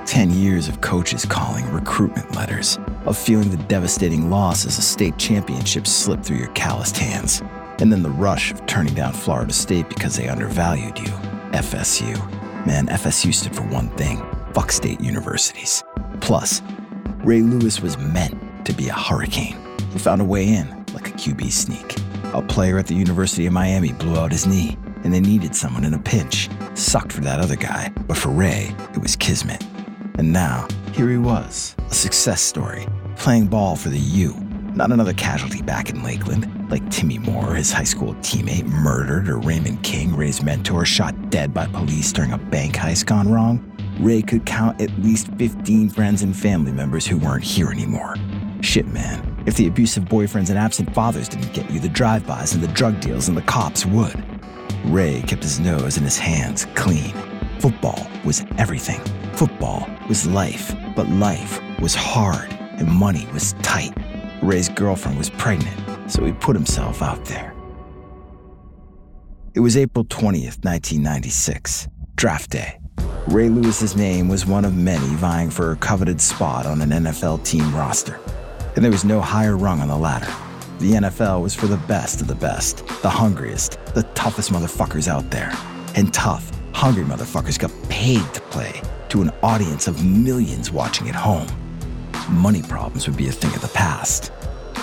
10 0.06 0.30
years 0.30 0.66
of 0.66 0.80
coaches 0.80 1.24
calling 1.24 1.70
recruitment 1.72 2.34
letters, 2.34 2.78
of 3.04 3.16
feeling 3.16 3.50
the 3.50 3.62
devastating 3.64 4.30
loss 4.30 4.66
as 4.66 4.78
a 4.78 4.82
state 4.82 5.16
championship 5.18 5.86
slipped 5.86 6.24
through 6.24 6.38
your 6.38 6.48
calloused 6.48 6.96
hands, 6.96 7.42
and 7.80 7.90
then 7.90 8.02
the 8.02 8.10
rush 8.10 8.52
of 8.52 8.64
turning 8.66 8.94
down 8.94 9.12
Florida 9.12 9.52
State 9.52 9.88
because 9.88 10.16
they 10.16 10.28
undervalued 10.28 10.98
you. 10.98 11.12
FSU. 11.52 12.16
Man, 12.66 12.86
FSU 12.88 13.32
stood 13.32 13.54
for 13.54 13.62
one 13.62 13.88
thing 13.90 14.22
fuck 14.52 14.72
state 14.72 15.00
universities. 15.00 15.82
Plus, 16.20 16.60
Ray 17.22 17.40
Lewis 17.40 17.80
was 17.80 17.96
meant 17.98 18.36
to 18.66 18.72
be 18.72 18.88
a 18.88 18.92
hurricane. 18.92 19.56
He 19.92 19.98
found 19.98 20.20
a 20.20 20.24
way 20.24 20.48
in, 20.48 20.68
like 20.92 21.08
a 21.08 21.12
QB 21.12 21.52
sneak. 21.52 21.96
A 22.34 22.42
player 22.42 22.78
at 22.78 22.86
the 22.86 22.94
University 22.94 23.46
of 23.46 23.52
Miami 23.52 23.92
blew 23.92 24.16
out 24.16 24.32
his 24.32 24.46
knee, 24.46 24.76
and 25.04 25.14
they 25.14 25.20
needed 25.20 25.54
someone 25.54 25.84
in 25.84 25.94
a 25.94 25.98
pinch. 25.98 26.48
Sucked 26.74 27.12
for 27.12 27.20
that 27.22 27.40
other 27.40 27.56
guy, 27.56 27.92
but 28.06 28.16
for 28.16 28.30
Ray, 28.30 28.74
it 28.92 28.98
was 28.98 29.14
kismet. 29.16 29.64
And 30.18 30.32
now, 30.32 30.66
here 30.92 31.08
he 31.08 31.16
was, 31.16 31.76
a 31.88 31.94
success 31.94 32.40
story, 32.40 32.86
playing 33.16 33.46
ball 33.46 33.76
for 33.76 33.88
the 33.88 33.98
U. 33.98 34.34
Not 34.74 34.92
another 34.92 35.14
casualty 35.14 35.62
back 35.62 35.90
in 35.90 36.02
Lakeland, 36.02 36.48
like 36.70 36.88
Timmy 36.90 37.18
Moore, 37.18 37.54
his 37.54 37.72
high 37.72 37.84
school 37.84 38.14
teammate, 38.16 38.66
murdered, 38.66 39.28
or 39.28 39.38
Raymond 39.38 39.82
King, 39.82 40.14
Ray's 40.14 40.42
mentor, 40.42 40.84
shot 40.84 41.30
dead 41.30 41.52
by 41.52 41.66
police 41.66 42.12
during 42.12 42.32
a 42.32 42.38
bank 42.38 42.76
heist 42.76 43.06
gone 43.06 43.30
wrong. 43.30 43.66
Ray 43.98 44.22
could 44.22 44.46
count 44.46 44.80
at 44.80 44.90
least 45.00 45.28
15 45.38 45.90
friends 45.90 46.22
and 46.22 46.34
family 46.34 46.72
members 46.72 47.06
who 47.06 47.18
weren't 47.18 47.44
here 47.44 47.70
anymore. 47.70 48.16
Shit, 48.62 48.86
man. 48.88 49.42
If 49.46 49.56
the 49.56 49.66
abusive 49.66 50.04
boyfriends 50.04 50.50
and 50.50 50.58
absent 50.58 50.94
fathers 50.94 51.28
didn't 51.28 51.52
get 51.52 51.70
you, 51.70 51.80
the 51.80 51.88
drive-bys 51.88 52.54
and 52.54 52.62
the 52.62 52.68
drug 52.68 53.00
deals 53.00 53.28
and 53.28 53.36
the 53.36 53.42
cops 53.42 53.84
would. 53.86 54.24
Ray 54.84 55.22
kept 55.22 55.42
his 55.42 55.60
nose 55.60 55.96
and 55.96 56.04
his 56.04 56.18
hands 56.18 56.66
clean. 56.74 57.12
Football 57.58 58.06
was 58.24 58.44
everything. 58.58 59.00
Football 59.34 59.88
was 60.08 60.26
life, 60.26 60.74
but 60.96 61.08
life 61.08 61.60
was 61.80 61.94
hard 61.94 62.50
and 62.52 62.90
money 62.90 63.26
was 63.32 63.54
tight. 63.62 63.92
Ray's 64.42 64.70
girlfriend 64.70 65.18
was 65.18 65.28
pregnant, 65.28 65.78
so 66.10 66.24
he 66.24 66.32
put 66.32 66.56
himself 66.56 67.02
out 67.02 67.24
there. 67.26 67.54
It 69.54 69.60
was 69.60 69.76
April 69.76 70.04
20th, 70.04 70.64
1996, 70.64 71.88
draft 72.14 72.50
day. 72.50 72.78
Ray 73.26 73.48
Lewis's 73.48 73.96
name 73.96 74.28
was 74.28 74.46
one 74.46 74.64
of 74.64 74.76
many 74.76 75.06
vying 75.16 75.50
for 75.50 75.72
a 75.72 75.76
coveted 75.76 76.20
spot 76.20 76.66
on 76.66 76.80
an 76.80 76.90
NFL 76.90 77.44
team 77.44 77.74
roster. 77.74 78.18
And 78.76 78.84
there 78.84 78.92
was 78.92 79.04
no 79.04 79.20
higher 79.20 79.56
rung 79.56 79.80
on 79.80 79.88
the 79.88 79.96
ladder. 79.96 80.32
The 80.78 80.92
NFL 80.92 81.42
was 81.42 81.54
for 81.54 81.66
the 81.66 81.76
best 81.76 82.20
of 82.20 82.26
the 82.26 82.34
best, 82.34 82.86
the 83.02 83.10
hungriest, 83.10 83.78
the 83.94 84.04
toughest 84.14 84.52
motherfuckers 84.52 85.08
out 85.08 85.30
there. 85.30 85.52
And 85.94 86.14
tough, 86.14 86.50
hungry 86.72 87.04
motherfuckers 87.04 87.58
got 87.58 87.72
paid 87.88 88.22
to 88.34 88.40
play 88.42 88.80
to 89.10 89.22
an 89.22 89.30
audience 89.42 89.88
of 89.88 90.04
millions 90.04 90.70
watching 90.70 91.08
at 91.08 91.14
home. 91.14 91.48
Money 92.30 92.62
problems 92.62 93.06
would 93.08 93.16
be 93.16 93.28
a 93.28 93.32
thing 93.32 93.54
of 93.54 93.60
the 93.60 93.68
past. 93.68 94.32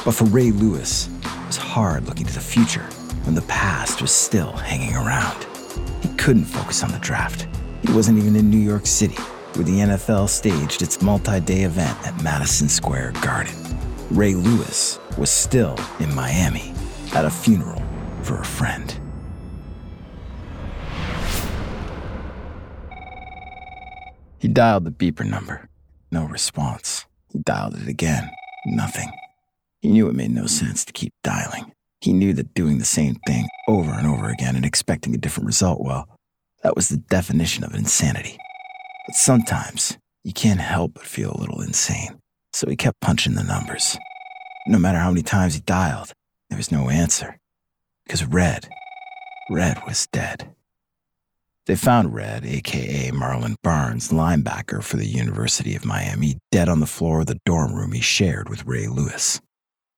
But 0.06 0.14
for 0.14 0.26
Ray 0.26 0.52
Lewis, 0.52 1.08
it 1.24 1.48
was 1.48 1.58
hard 1.58 2.06
looking 2.06 2.26
to 2.26 2.34
the 2.34 2.40
future 2.40 2.84
when 3.24 3.36
the 3.36 3.42
past 3.44 4.02
was 4.02 4.12
still 4.12 4.52
hanging 4.54 4.96
around. 4.96 5.46
He 6.02 6.10
couldn't 6.16 6.46
focus 6.46 6.84
on 6.84 6.92
the 6.92 7.00
draft. 7.00 7.48
He 7.86 7.94
wasn't 7.94 8.18
even 8.18 8.36
in 8.36 8.50
New 8.50 8.58
York 8.58 8.86
City, 8.86 9.16
where 9.54 9.66
the 9.66 9.80
NFL 9.80 10.30
staged 10.30 10.82
its 10.82 11.02
multi 11.02 11.40
day 11.40 11.64
event 11.64 11.98
at 12.08 12.22
Madison 12.24 12.70
Square 12.70 13.14
Garden. 13.22 13.54
Ray 14.12 14.34
Lewis 14.36 15.00
was 15.18 15.30
still 15.30 15.78
in 16.00 16.14
Miami 16.16 16.74
at 17.14 17.26
a 17.26 17.30
funeral 17.30 17.82
for 18.24 18.40
a 18.40 18.46
friend. 18.46 19.00
He 24.40 24.48
dialed 24.48 24.86
the 24.86 24.92
beeper 24.92 25.26
number. 25.26 25.68
No 26.12 26.26
response. 26.26 27.06
He 27.34 27.40
dialed 27.40 27.76
it 27.76 27.88
again. 27.88 28.30
Nothing. 28.66 29.12
He 29.82 29.90
knew 29.90 30.10
it 30.10 30.16
made 30.16 30.32
no 30.32 30.48
sense 30.48 30.84
to 30.86 30.94
keep 30.94 31.14
dialing. 31.24 31.72
He 32.02 32.14
knew 32.14 32.34
that 32.34 32.54
doing 32.54 32.78
the 32.78 32.86
same 32.86 33.16
thing 33.28 33.48
over 33.68 33.92
and 33.92 34.08
over 34.08 34.30
again 34.30 34.56
and 34.56 34.66
expecting 34.66 35.14
a 35.14 35.18
different 35.18 35.48
result, 35.48 35.82
well, 35.82 36.08
that 36.64 36.76
was 36.76 36.90
the 36.90 36.98
definition 36.98 37.64
of 37.64 37.76
insanity. 37.76 38.38
But 39.08 39.16
sometimes 39.16 39.98
you 40.24 40.34
can't 40.34 40.60
help 40.60 40.96
but 40.96 41.06
feel 41.06 41.32
a 41.32 41.40
little 41.40 41.62
insane. 41.62 42.20
So 42.54 42.68
he 42.68 42.76
kept 42.76 43.00
punching 43.02 43.36
the 43.36 43.44
numbers. 43.44 43.98
No 44.68 44.80
matter 44.80 44.98
how 44.98 45.10
many 45.10 45.22
times 45.22 45.54
he 45.54 45.62
dialed, 45.62 46.12
there 46.50 46.58
was 46.58 46.72
no 46.72 46.90
answer. 46.90 47.38
Because 48.06 48.26
Red, 48.26 48.68
Red 49.50 49.82
was 49.86 50.08
dead. 50.08 50.54
They 51.68 51.76
found 51.76 52.14
Red, 52.14 52.46
aka 52.46 53.12
Marlon 53.12 53.56
Barnes, 53.62 54.10
linebacker 54.10 54.82
for 54.82 54.98
the 54.98 55.08
University 55.08 55.76
of 55.76 55.86
Miami, 55.86 56.38
dead 56.52 56.70
on 56.70 56.80
the 56.80 56.86
floor 56.86 57.22
of 57.22 57.28
the 57.28 57.40
dorm 57.46 57.74
room 57.74 57.92
he 57.92 58.02
shared 58.02 58.50
with 58.50 58.66
Ray 58.66 58.88
Lewis. 58.88 59.42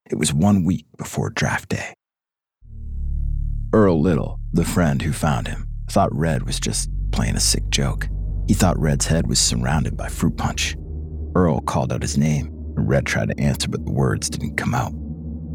It 0.09 0.17
was 0.17 0.33
one 0.33 0.63
week 0.63 0.87
before 0.97 1.29
draft 1.29 1.69
day. 1.69 1.93
Earl 3.71 4.01
Little, 4.01 4.39
the 4.51 4.65
friend 4.65 5.03
who 5.03 5.13
found 5.13 5.47
him, 5.47 5.67
thought 5.87 6.13
Red 6.13 6.43
was 6.47 6.59
just 6.59 6.89
playing 7.11 7.35
a 7.35 7.39
sick 7.39 7.69
joke. 7.69 8.07
He 8.47 8.55
thought 8.55 8.79
Red's 8.79 9.05
head 9.05 9.27
was 9.27 9.39
surrounded 9.39 9.95
by 9.95 10.07
fruit 10.07 10.35
punch. 10.35 10.75
Earl 11.35 11.61
called 11.61 11.93
out 11.93 12.01
his 12.01 12.17
name, 12.17 12.47
and 12.75 12.89
Red 12.89 13.05
tried 13.05 13.29
to 13.29 13.39
answer, 13.39 13.69
but 13.69 13.85
the 13.85 13.91
words 13.91 14.31
didn't 14.31 14.55
come 14.55 14.73
out. 14.73 14.93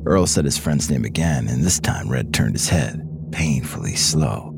Earl 0.06 0.28
said 0.28 0.44
his 0.44 0.56
friend's 0.56 0.88
name 0.88 1.04
again, 1.04 1.49
and 1.49 1.64
this 1.64 1.80
time 1.80 2.08
Red 2.08 2.32
turned 2.32 2.54
his 2.54 2.68
head, 2.68 3.04
painfully 3.32 3.96
slow. 3.96 4.50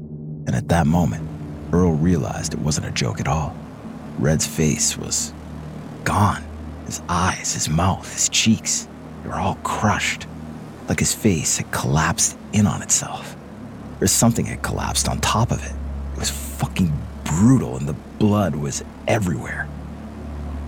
And 0.46 0.54
at 0.54 0.68
that 0.68 0.86
moment, 0.86 1.26
Earl 1.72 1.92
realized 1.92 2.52
it 2.52 2.60
wasn't 2.60 2.88
a 2.88 2.90
joke 2.90 3.20
at 3.20 3.28
all. 3.28 3.56
Red's 4.18 4.46
face 4.46 4.98
was 4.98 5.32
gone. 6.04 6.44
His 6.84 7.00
eyes, 7.08 7.54
his 7.54 7.70
mouth, 7.70 8.12
his 8.12 8.28
cheeks, 8.28 8.88
they 9.26 9.32
were 9.32 9.40
all 9.40 9.58
crushed, 9.64 10.24
like 10.88 11.00
his 11.00 11.12
face 11.12 11.56
had 11.56 11.72
collapsed 11.72 12.38
in 12.52 12.64
on 12.64 12.80
itself. 12.80 13.34
Or 14.00 14.06
something 14.06 14.46
had 14.46 14.62
collapsed 14.62 15.08
on 15.08 15.20
top 15.20 15.50
of 15.50 15.64
it. 15.64 15.72
It 16.12 16.18
was 16.20 16.30
fucking 16.30 16.92
brutal, 17.24 17.76
and 17.76 17.88
the 17.88 17.96
blood 18.20 18.54
was 18.54 18.84
everywhere. 19.08 19.66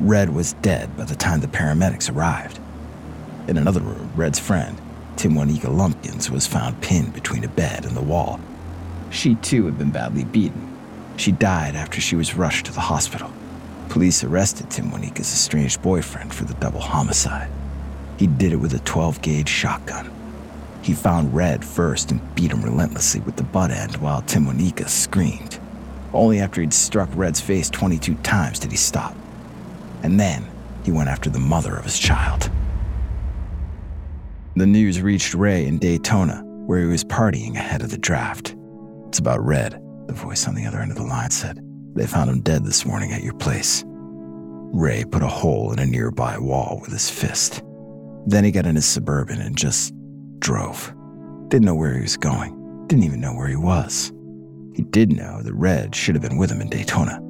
Red 0.00 0.31
was 0.31 0.55
dead 0.55 0.97
by 0.97 1.05
the 1.05 1.15
time 1.15 1.38
the 1.38 1.47
paramedics 1.47 2.12
arrived. 2.12 2.59
In 3.47 3.59
another 3.59 3.81
room, 3.81 4.11
Red's 4.17 4.41
friend, 4.41 4.77
Timwanika 5.15 5.73
Lumpkins, 5.73 6.29
was 6.29 6.49
found 6.49 6.81
pinned 6.81 7.12
between 7.12 7.45
a 7.45 7.49
bed 7.49 7.85
and 7.85 7.97
the 7.97 8.03
wall. 8.03 8.41
She 9.11 9.37
too 9.37 9.67
had 9.67 9.79
been 9.79 9.93
badly 9.93 10.25
beaten, 10.25 10.77
she 11.17 11.31
died 11.31 11.77
after 11.77 12.00
she 12.00 12.17
was 12.17 12.35
rushed 12.35 12.67
to 12.67 12.73
the 12.73 12.81
hospital. 12.81 13.31
Police 13.88 14.25
arrested 14.25 14.69
Timwanika's 14.69 15.33
estranged 15.33 15.81
boyfriend 15.81 16.35
for 16.35 16.45
the 16.45 16.55
double 16.55 16.81
homicide. 16.81 17.53
He 18.18 18.26
did 18.26 18.52
it 18.52 18.56
with 18.56 18.75
a 18.75 18.80
12 18.80 19.22
gauge 19.22 19.48
shotgun. 19.48 20.10
He 20.82 20.92
found 20.92 21.34
Red 21.34 21.64
first 21.64 22.10
and 22.10 22.34
beat 22.34 22.50
him 22.50 22.62
relentlessly 22.62 23.20
with 23.20 23.37
the 23.37 23.44
butt 23.44 23.70
end 23.70 23.96
while 23.98 24.22
Timonika 24.22 24.88
screamed. 24.88 25.60
Only 26.12 26.40
after 26.40 26.60
he'd 26.60 26.75
struck 26.75 27.08
Red's 27.14 27.40
face 27.40 27.70
22 27.70 28.14
times 28.16 28.58
did 28.58 28.72
he 28.72 28.76
stop. 28.76 29.14
And 30.02 30.18
then 30.18 30.46
he 30.84 30.90
went 30.90 31.08
after 31.08 31.30
the 31.30 31.38
mother 31.38 31.76
of 31.76 31.84
his 31.84 31.98
child. 31.98 32.50
The 34.56 34.66
news 34.66 35.00
reached 35.00 35.34
Ray 35.34 35.66
in 35.66 35.78
Daytona, 35.78 36.42
where 36.44 36.80
he 36.80 36.87
was 36.87 37.04
partying 37.04 37.54
ahead 37.54 37.82
of 37.82 37.90
the 37.90 37.98
draft. 37.98 38.56
It's 39.06 39.20
about 39.20 39.44
Red. 39.44 39.80
The 40.08 40.14
voice 40.14 40.48
on 40.48 40.54
the 40.54 40.66
other 40.66 40.80
end 40.80 40.90
of 40.90 40.96
the 40.96 41.04
line 41.04 41.30
said, 41.30 41.60
They 41.94 42.06
found 42.06 42.30
him 42.30 42.40
dead 42.40 42.64
this 42.64 42.84
morning 42.84 43.12
at 43.12 43.22
your 43.22 43.34
place. 43.34 43.84
Ray 43.87 45.04
put 45.04 45.22
a 45.22 45.28
hole 45.28 45.72
in 45.72 45.78
a 45.78 45.87
nearby 45.87 46.38
wall 46.38 46.78
with 46.82 46.92
his 46.92 47.08
fist. 47.08 47.62
Then 48.28 48.44
he 48.44 48.50
got 48.50 48.66
in 48.66 48.75
his 48.75 48.85
suburban 48.85 49.40
and 49.40 49.56
just 49.56 49.94
drove. 50.38 50.94
Didn't 51.49 51.64
know 51.64 51.75
where 51.75 51.94
he 51.94 52.02
was 52.02 52.18
going, 52.18 52.87
didn't 52.87 53.04
even 53.04 53.23
know 53.23 53.35
where 53.35 53.49
he 53.49 53.56
was. 53.56 54.12
He 54.75 54.82
did 54.82 55.16
know 55.16 55.40
that 55.42 55.54
Red 55.54 55.94
should 55.94 56.14
have 56.14 56.20
been 56.20 56.37
with 56.37 56.50
him 56.50 56.61
in 56.61 56.68
Daytona 56.68 57.23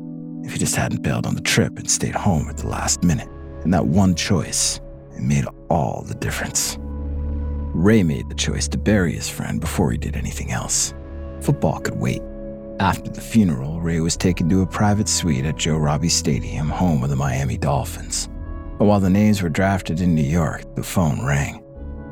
if 0.42 0.54
he 0.54 0.58
just 0.58 0.74
hadn't 0.74 1.04
bailed 1.04 1.24
on 1.24 1.36
the 1.36 1.40
trip 1.40 1.78
and 1.78 1.88
stayed 1.88 2.16
home 2.16 2.48
at 2.48 2.56
the 2.56 2.66
last 2.66 3.04
minute. 3.04 3.28
And 3.62 3.72
that 3.72 3.86
one 3.86 4.16
choice, 4.16 4.80
it 5.14 5.22
made 5.22 5.44
all 5.70 6.02
the 6.02 6.16
difference. 6.16 6.76
Ray 6.80 8.02
made 8.02 8.28
the 8.28 8.34
choice 8.34 8.66
to 8.66 8.76
bury 8.76 9.12
his 9.12 9.28
friend 9.28 9.60
before 9.60 9.92
he 9.92 9.98
did 9.98 10.16
anything 10.16 10.50
else. 10.50 10.94
Football 11.40 11.78
could 11.78 11.94
wait. 11.94 12.22
After 12.80 13.08
the 13.08 13.20
funeral, 13.20 13.80
Ray 13.80 14.00
was 14.00 14.16
taken 14.16 14.48
to 14.48 14.62
a 14.62 14.66
private 14.66 15.08
suite 15.08 15.44
at 15.44 15.58
Joe 15.58 15.76
Robbie 15.76 16.08
Stadium, 16.08 16.70
home 16.70 17.04
of 17.04 17.10
the 17.10 17.14
Miami 17.14 17.56
Dolphins. 17.56 18.28
But 18.78 18.84
while 18.84 19.00
the 19.00 19.10
names 19.10 19.42
were 19.42 19.48
drafted 19.48 20.00
in 20.00 20.14
New 20.14 20.22
York, 20.22 20.62
the 20.76 20.84
phone 20.84 21.26
rang. 21.26 21.64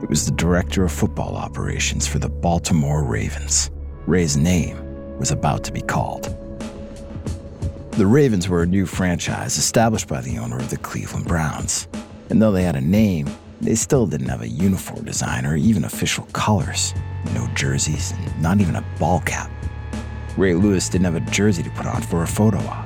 It 0.03 0.09
was 0.09 0.27
the 0.27 0.33
director 0.33 0.85
of 0.85 0.91
football 0.91 1.37
operations 1.37 2.09
for 2.09 2.19
the 2.19 2.29
Baltimore 2.29 3.05
Ravens. 3.05 3.71
Ray's 4.07 4.37
name 4.37 4.77
was 5.17 5.31
about 5.31 5.63
to 5.65 5.73
be 5.73 5.81
called. 5.81 6.25
The 7.93 8.07
Ravens 8.07 8.49
were 8.49 8.65
a 8.65 8.67
new 8.67 8.85
franchise 8.85 9.57
established 9.57 10.09
by 10.09 10.21
the 10.21 10.39
owner 10.39 10.59
of 10.59 10.69
the 10.69 10.77
Cleveland 10.77 11.27
Browns. 11.27 11.87
And 12.31 12.43
though 12.43 12.53
they 12.53 12.65
had 12.65 12.77
a 12.77 12.81
name, 12.81 13.29
they 13.61 13.77
still 13.77 14.07
didn't 14.07 14.29
have 14.29 14.43
a 14.43 14.49
uniform 14.49 15.05
design 15.05 15.47
or 15.47 15.57
even 15.57 15.85
official 15.85 16.25
colors. 16.33 16.93
No 17.33 17.47
jerseys, 17.55 18.13
and 18.13 18.43
not 18.43 18.61
even 18.61 18.77
a 18.77 18.85
ball 18.99 19.21
cap. 19.21 19.51
Ray 20.37 20.55
Lewis 20.55 20.89
didn't 20.89 21.07
have 21.07 21.15
a 21.15 21.31
jersey 21.31 21.63
to 21.63 21.71
put 21.71 21.87
on 21.87 22.03
for 22.03 22.23
a 22.23 22.27
photo 22.27 22.59
op, 22.59 22.86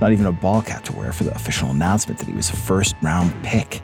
not 0.00 0.12
even 0.12 0.26
a 0.26 0.32
ball 0.32 0.62
cap 0.62 0.84
to 0.84 0.92
wear 0.92 1.12
for 1.12 1.24
the 1.24 1.34
official 1.34 1.70
announcement 1.70 2.18
that 2.18 2.28
he 2.28 2.34
was 2.34 2.50
a 2.50 2.56
first 2.56 2.94
round 3.02 3.32
pick. 3.42 3.82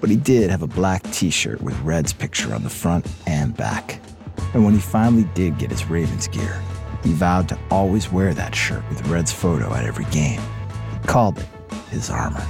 But 0.00 0.10
he 0.10 0.16
did 0.16 0.50
have 0.50 0.62
a 0.62 0.66
black 0.66 1.02
t 1.12 1.30
shirt 1.30 1.60
with 1.62 1.78
Red's 1.80 2.12
picture 2.12 2.54
on 2.54 2.62
the 2.62 2.70
front 2.70 3.06
and 3.26 3.56
back. 3.56 4.00
And 4.52 4.64
when 4.64 4.74
he 4.74 4.80
finally 4.80 5.24
did 5.34 5.58
get 5.58 5.70
his 5.70 5.86
Ravens 5.86 6.28
gear, 6.28 6.60
he 7.02 7.12
vowed 7.12 7.48
to 7.48 7.58
always 7.70 8.10
wear 8.10 8.34
that 8.34 8.54
shirt 8.54 8.82
with 8.88 9.06
Red's 9.08 9.32
photo 9.32 9.72
at 9.74 9.84
every 9.84 10.06
game. 10.06 10.40
He 11.00 11.06
called 11.06 11.38
it 11.38 11.46
his 11.90 12.10
armor. 12.10 12.46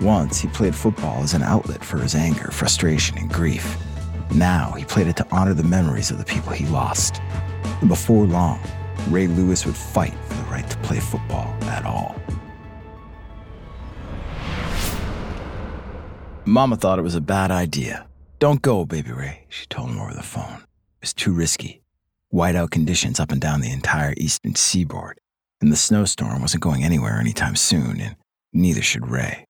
Once, 0.00 0.40
he 0.40 0.48
played 0.48 0.74
football 0.74 1.22
as 1.22 1.34
an 1.34 1.42
outlet 1.42 1.84
for 1.84 1.98
his 1.98 2.14
anger, 2.14 2.50
frustration, 2.50 3.16
and 3.18 3.32
grief. 3.32 3.76
Now, 4.32 4.72
he 4.72 4.84
played 4.84 5.06
it 5.06 5.16
to 5.16 5.26
honor 5.30 5.54
the 5.54 5.62
memories 5.62 6.10
of 6.10 6.18
the 6.18 6.24
people 6.24 6.52
he 6.52 6.66
lost. 6.66 7.20
And 7.80 7.88
before 7.88 8.26
long, 8.26 8.60
Ray 9.08 9.26
Lewis 9.26 9.66
would 9.66 9.76
fight 9.76 10.14
for 10.28 10.34
the 10.34 10.42
right 10.44 10.68
to 10.68 10.76
play 10.78 11.00
football 11.00 11.54
at 11.64 11.84
all. 11.84 12.16
Mama 16.46 16.76
thought 16.76 16.98
it 16.98 17.02
was 17.02 17.14
a 17.14 17.20
bad 17.20 17.50
idea. 17.50 18.06
Don't 18.38 18.60
go, 18.62 18.84
baby 18.84 19.12
Ray, 19.12 19.46
she 19.48 19.66
told 19.66 19.90
him 19.90 20.00
over 20.00 20.12
the 20.12 20.22
phone. 20.22 20.56
It 20.56 21.00
was 21.00 21.14
too 21.14 21.32
risky. 21.32 21.82
Whiteout 22.32 22.70
conditions 22.70 23.20
up 23.20 23.32
and 23.32 23.40
down 23.40 23.60
the 23.60 23.72
entire 23.72 24.14
eastern 24.16 24.54
seaboard, 24.54 25.18
and 25.60 25.70
the 25.70 25.76
snowstorm 25.76 26.42
wasn't 26.42 26.62
going 26.62 26.82
anywhere 26.84 27.18
anytime 27.18 27.56
soon, 27.56 28.00
and 28.00 28.16
neither 28.52 28.82
should 28.82 29.08
Ray. 29.08 29.46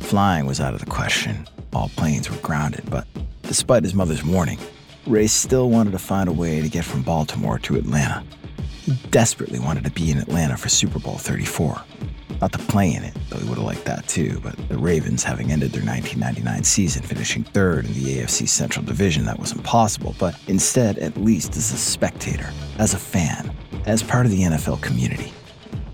Flying 0.00 0.46
was 0.46 0.60
out 0.60 0.74
of 0.74 0.80
the 0.80 0.86
question. 0.86 1.46
All 1.72 1.90
planes 1.90 2.30
were 2.30 2.36
grounded, 2.38 2.88
but 2.90 3.06
despite 3.42 3.84
his 3.84 3.94
mother's 3.94 4.24
warning, 4.24 4.58
Ray 5.06 5.26
still 5.26 5.68
wanted 5.68 5.90
to 5.92 5.98
find 5.98 6.28
a 6.28 6.32
way 6.32 6.60
to 6.60 6.68
get 6.68 6.84
from 6.84 7.02
Baltimore 7.02 7.58
to 7.60 7.76
Atlanta. 7.76 8.24
He 8.82 8.92
desperately 9.10 9.58
wanted 9.58 9.84
to 9.84 9.90
be 9.90 10.10
in 10.10 10.18
Atlanta 10.18 10.56
for 10.56 10.68
Super 10.68 10.98
Bowl 10.98 11.18
34. 11.18 11.82
Not 12.40 12.52
to 12.52 12.58
play 12.58 12.94
in 12.94 13.04
it, 13.04 13.14
though 13.28 13.38
he 13.38 13.48
would 13.48 13.58
have 13.58 13.66
liked 13.66 13.84
that 13.84 14.06
too, 14.06 14.40
but 14.42 14.56
the 14.68 14.78
Ravens, 14.78 15.22
having 15.22 15.52
ended 15.52 15.72
their 15.72 15.84
1999 15.84 16.64
season 16.64 17.02
finishing 17.02 17.44
third 17.44 17.84
in 17.84 17.92
the 17.94 18.18
AFC 18.18 18.48
Central 18.48 18.84
Division, 18.84 19.24
that 19.24 19.38
was 19.38 19.52
impossible, 19.52 20.14
but 20.18 20.36
instead, 20.46 20.98
at 20.98 21.16
least 21.16 21.56
as 21.56 21.72
a 21.72 21.76
spectator, 21.76 22.50
as 22.78 22.94
a 22.94 22.98
fan, 22.98 23.54
as 23.86 24.02
part 24.02 24.26
of 24.26 24.32
the 24.32 24.42
NFL 24.42 24.82
community. 24.82 25.32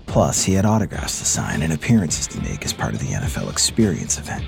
Plus, 0.05 0.43
he 0.43 0.53
had 0.53 0.65
autographs 0.65 1.19
to 1.19 1.25
sign 1.25 1.61
and 1.61 1.73
appearances 1.73 2.25
to 2.27 2.41
make 2.41 2.65
as 2.65 2.73
part 2.73 2.93
of 2.93 2.99
the 2.99 3.13
NFL 3.13 3.51
experience 3.51 4.17
event. 4.17 4.43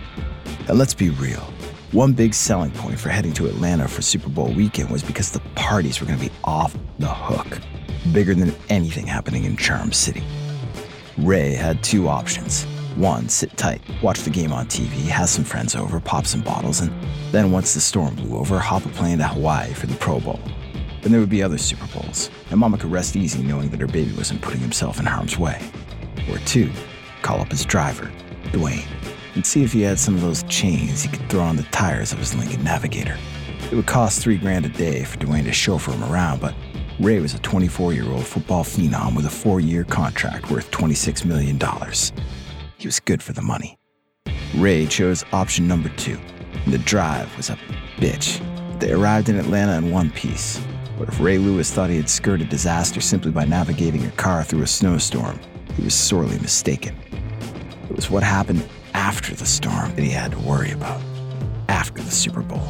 And 0.68 0.78
let's 0.80 0.96
be 0.96 1.12
real, 1.12 1.54
one 1.92 2.14
big 2.14 2.34
selling 2.34 2.72
point 2.72 2.98
for 2.98 3.10
heading 3.10 3.34
to 3.34 3.48
Atlanta 3.48 3.86
for 3.86 4.02
Super 4.02 4.30
Bowl 4.30 4.54
weekend 4.54 4.90
was 4.90 5.04
because 5.04 5.30
the 5.30 5.42
parties 5.56 6.00
were 6.00 6.08
going 6.08 6.20
to 6.20 6.26
be 6.26 6.32
off 6.46 6.76
the 7.00 7.08
hook, 7.08 7.60
bigger 8.14 8.34
than 8.34 8.56
anything 8.70 9.06
happening 9.06 9.44
in 9.44 9.58
Charm 9.58 9.92
City. 9.92 10.24
Ray 11.18 11.54
had 11.54 11.84
two 11.84 12.08
options. 12.08 12.64
One, 12.96 13.28
sit 13.28 13.56
tight, 13.58 13.82
watch 14.02 14.22
the 14.22 14.30
game 14.30 14.54
on 14.54 14.68
TV, 14.68 15.08
have 15.08 15.28
some 15.28 15.44
friends 15.44 15.76
over, 15.76 16.00
pop 16.00 16.26
some 16.26 16.42
bottles, 16.42 16.80
and 16.80 16.94
then 17.32 17.52
once 17.52 17.74
the 17.74 17.82
storm 17.82 18.16
blew 18.16 18.38
over, 18.38 18.58
hop 18.58 18.86
a 18.86 18.90
plane 18.90 19.18
to 19.18 19.28
Hawaii 19.28 19.74
for 19.74 19.88
the 19.88 19.96
Pro 19.96 20.22
Bowl. 20.22 20.40
Then 21.02 21.12
there 21.12 21.20
would 21.20 21.30
be 21.30 21.44
other 21.44 21.58
Super 21.58 21.88
Bowls, 21.88 22.30
and 22.52 22.60
Mama 22.60 22.78
could 22.78 22.92
rest 22.92 23.18
easy 23.18 23.44
knowing 23.44 23.70
that 23.70 23.82
her 23.82 23.88
baby 23.88 24.14
wasn't 24.14 24.42
putting 24.42 24.62
himself 24.62 25.00
in 25.00 25.06
harm's 25.06 25.38
way. 25.38 25.62
Or 26.30 26.38
two, 26.40 26.72
call 27.22 27.42
up 27.42 27.52
his 27.52 27.66
driver, 27.66 28.12
Dwayne, 28.52 28.86
and 29.36 29.46
see 29.46 29.64
if 29.64 29.74
he 29.74 29.82
had 29.82 30.00
some 30.00 30.16
of 30.16 30.22
those 30.22 30.44
chains 30.44 31.04
he 31.04 31.10
could 31.10 31.30
throw 31.30 31.42
on 31.42 31.56
the 31.56 31.64
tires 31.64 32.12
of 32.12 32.20
his 32.20 32.36
Lincoln 32.36 32.64
Navigator. 32.64 33.18
It 33.72 33.76
would 33.76 33.88
cost 33.88 34.22
three 34.22 34.38
grand 34.38 34.66
a 34.66 34.70
day 34.70 35.04
for 35.04 35.18
Dwayne 35.18 35.46
to 35.46 35.54
chauffeur 35.54 35.94
him 35.94 36.04
around, 36.04 36.42
but 36.42 36.54
Ray 37.00 37.20
was 37.20 37.34
a 37.34 37.40
24 37.40 37.94
year 37.94 38.10
old 38.10 38.26
football 38.26 38.64
phenom 38.64 39.16
with 39.16 39.26
a 39.26 39.30
four 39.30 39.60
year 39.60 39.84
contract 39.84 40.52
worth 40.52 40.70
$26 40.72 41.26
million. 41.26 41.60
He 42.78 42.88
was 42.88 43.00
good 43.00 43.24
for 43.24 43.34
the 43.34 43.42
money. 43.42 43.78
Ray 44.56 44.86
chose 44.86 45.24
option 45.32 45.68
number 45.68 45.90
two. 45.90 46.20
The 46.68 46.78
drive 46.80 47.36
was 47.38 47.50
a 47.50 47.58
bitch. 47.98 48.40
They 48.80 48.92
arrived 48.92 49.30
in 49.30 49.38
Atlanta 49.38 49.78
in 49.78 49.92
one 49.92 50.12
piece. 50.12 50.62
But 51.00 51.08
if 51.08 51.20
Ray 51.20 51.38
Lewis 51.38 51.72
thought 51.72 51.90
he 51.90 51.98
had 51.98 52.10
skirted 52.10 52.50
disaster 52.50 53.02
simply 53.02 53.32
by 53.32 53.46
navigating 53.46 54.06
a 54.06 54.12
car 54.12 54.44
through 54.44 54.62
a 54.62 54.68
snowstorm, 54.68 55.40
he 55.76 55.84
was 55.84 55.96
sorely 55.96 56.38
mistaken. 56.40 56.96
It 57.90 57.96
was 57.96 58.12
what 58.12 58.22
happened 58.24 58.68
after 59.02 59.34
the 59.34 59.48
storm 59.48 59.90
that 59.96 60.04
he 60.04 60.12
had 60.12 60.32
to 60.32 60.38
worry 60.42 60.72
about. 60.72 61.02
After 61.70 62.04
the 62.04 62.12
Super 62.12 62.44
Bowl. 62.44 62.68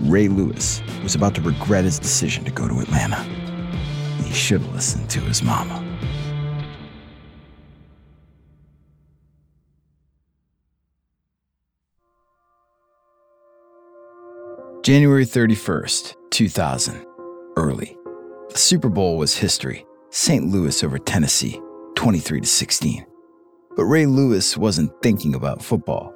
Ray 0.00 0.26
Lewis 0.26 0.82
was 1.04 1.14
about 1.14 1.36
to 1.36 1.40
regret 1.40 1.84
his 1.84 2.00
decision 2.00 2.44
to 2.44 2.50
go 2.50 2.66
to 2.66 2.80
Atlanta. 2.80 3.22
He 4.24 4.34
should 4.34 4.60
have 4.60 4.74
listened 4.74 5.08
to 5.10 5.20
his 5.20 5.40
mama. 5.40 5.78
January 14.82 15.24
31st, 15.24 16.16
2000. 16.30 17.06
Early. 17.56 17.96
The 18.50 18.58
Super 18.58 18.88
Bowl 18.88 19.16
was 19.16 19.36
history. 19.36 19.86
St. 20.10 20.44
Louis 20.44 20.82
over 20.82 20.98
Tennessee, 20.98 21.60
23 21.94 22.40
to 22.40 22.48
16. 22.48 23.06
But 23.74 23.86
Ray 23.86 24.04
Lewis 24.04 24.56
wasn't 24.56 24.92
thinking 25.02 25.34
about 25.34 25.62
football. 25.62 26.14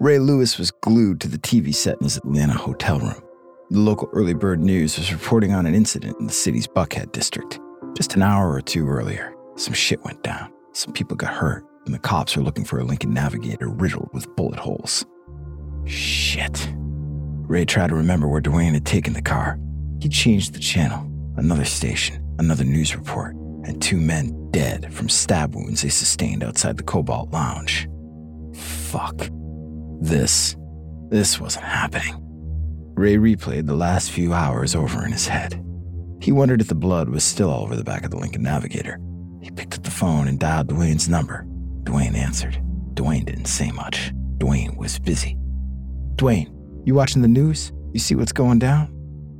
Ray 0.00 0.18
Lewis 0.18 0.56
was 0.56 0.70
glued 0.70 1.20
to 1.20 1.28
the 1.28 1.38
TV 1.38 1.74
set 1.74 1.98
in 1.98 2.04
his 2.04 2.16
Atlanta 2.16 2.54
hotel 2.54 2.98
room. 2.98 3.22
The 3.70 3.80
local 3.80 4.08
early 4.12 4.32
bird 4.32 4.60
news 4.60 4.96
was 4.96 5.12
reporting 5.12 5.52
on 5.52 5.66
an 5.66 5.74
incident 5.74 6.16
in 6.18 6.26
the 6.26 6.32
city's 6.32 6.66
Buckhead 6.66 7.12
district. 7.12 7.60
Just 7.94 8.14
an 8.14 8.22
hour 8.22 8.50
or 8.50 8.62
two 8.62 8.88
earlier, 8.88 9.34
some 9.56 9.74
shit 9.74 10.02
went 10.04 10.22
down. 10.22 10.50
Some 10.72 10.92
people 10.92 11.16
got 11.16 11.34
hurt, 11.34 11.64
and 11.84 11.94
the 11.94 11.98
cops 11.98 12.36
were 12.36 12.42
looking 12.42 12.64
for 12.64 12.78
a 12.78 12.84
Lincoln 12.84 13.12
Navigator 13.12 13.68
riddled 13.68 14.08
with 14.12 14.34
bullet 14.36 14.58
holes. 14.58 15.04
Shit. 15.84 16.72
Ray 17.48 17.64
tried 17.64 17.88
to 17.88 17.94
remember 17.94 18.26
where 18.26 18.40
Dwayne 18.40 18.72
had 18.72 18.86
taken 18.86 19.12
the 19.12 19.22
car. 19.22 19.58
He 20.00 20.08
changed 20.08 20.54
the 20.54 20.60
channel. 20.60 21.10
Another 21.36 21.64
station, 21.64 22.24
another 22.38 22.64
news 22.64 22.96
report, 22.96 23.36
and 23.66 23.82
two 23.82 23.98
men 23.98 24.50
dead 24.50 24.92
from 24.92 25.08
stab 25.08 25.54
wounds 25.54 25.82
they 25.82 25.88
sustained 25.88 26.42
outside 26.42 26.76
the 26.76 26.82
Cobalt 26.82 27.32
Lounge. 27.32 27.88
Fuck. 28.54 29.28
This, 30.00 30.56
this 31.08 31.40
wasn't 31.40 31.64
happening. 31.64 32.14
Ray 32.94 33.16
replayed 33.16 33.66
the 33.66 33.74
last 33.74 34.10
few 34.10 34.32
hours 34.32 34.74
over 34.74 35.04
in 35.04 35.12
his 35.12 35.28
head. 35.28 35.62
He 36.22 36.32
wondered 36.32 36.60
if 36.60 36.68
the 36.68 36.74
blood 36.74 37.08
was 37.08 37.24
still 37.24 37.50
all 37.50 37.62
over 37.62 37.76
the 37.76 37.84
back 37.84 38.04
of 38.04 38.10
the 38.10 38.16
Lincoln 38.16 38.42
Navigator. 38.42 38.98
He 39.42 39.50
picked 39.50 39.74
up 39.74 39.82
the 39.82 39.90
phone 39.90 40.28
and 40.28 40.40
dialed 40.40 40.68
Dwayne's 40.68 41.08
number. 41.08 41.44
Dwayne 41.84 42.16
answered. 42.16 42.58
Dwayne 42.94 43.26
didn't 43.26 43.46
say 43.46 43.70
much. 43.70 44.12
Dwayne 44.38 44.76
was 44.76 44.98
busy. 44.98 45.36
Dwayne, 46.16 46.50
you 46.86 46.94
watching 46.94 47.22
the 47.22 47.28
news? 47.28 47.72
You 47.92 48.00
see 48.00 48.14
what's 48.14 48.32
going 48.32 48.58
down? 48.58 48.88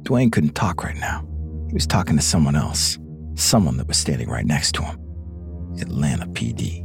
Dwayne 0.03 0.31
couldn't 0.31 0.55
talk 0.55 0.85
right 0.85 0.97
now. 0.97 1.27
He 1.69 1.75
was 1.75 1.87
talking 1.87 2.17
to 2.17 2.23
someone 2.23 2.55
else, 2.55 2.99
someone 3.37 3.77
that 3.77 3.87
was 3.87 3.99
standing 3.99 4.29
right 4.29 4.47
next 4.47 4.73
to 4.73 4.83
him 4.83 4.99
Atlanta 5.81 6.27
PD. 6.27 6.83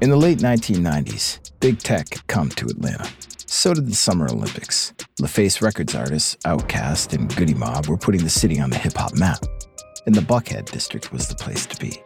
In 0.00 0.10
the 0.10 0.16
late 0.16 0.38
1990s, 0.38 1.50
big 1.58 1.80
tech 1.80 2.14
had 2.14 2.26
come 2.28 2.48
to 2.50 2.66
Atlanta. 2.66 3.08
So 3.46 3.74
did 3.74 3.86
the 3.86 3.94
Summer 3.94 4.26
Olympics. 4.26 4.92
LaFace 5.20 5.60
Records 5.60 5.96
artists, 5.96 6.36
Outkast, 6.44 7.12
and 7.12 7.34
Goodie 7.34 7.54
Mob 7.54 7.88
were 7.88 7.96
putting 7.96 8.22
the 8.22 8.30
city 8.30 8.60
on 8.60 8.70
the 8.70 8.78
hip 8.78 8.92
hop 8.96 9.16
map. 9.16 9.44
And 10.06 10.14
the 10.14 10.20
Buckhead 10.20 10.70
district 10.70 11.12
was 11.12 11.26
the 11.26 11.34
place 11.34 11.66
to 11.66 11.76
be, 11.78 12.00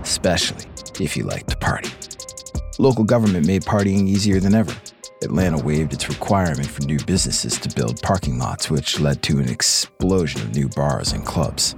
especially 0.00 0.64
if 1.00 1.16
you 1.16 1.24
liked 1.24 1.50
to 1.50 1.56
party. 1.56 1.90
Local 2.78 3.02
government 3.02 3.48
made 3.48 3.62
partying 3.62 4.06
easier 4.06 4.38
than 4.38 4.54
ever. 4.54 4.74
Atlanta 5.22 5.62
waived 5.62 5.92
its 5.92 6.08
requirement 6.08 6.66
for 6.66 6.82
new 6.82 6.98
businesses 7.04 7.58
to 7.58 7.74
build 7.74 8.02
parking 8.02 8.38
lots, 8.38 8.70
which 8.70 9.00
led 9.00 9.22
to 9.22 9.38
an 9.38 9.48
explosion 9.48 10.42
of 10.42 10.54
new 10.54 10.68
bars 10.68 11.12
and 11.12 11.24
clubs. 11.24 11.74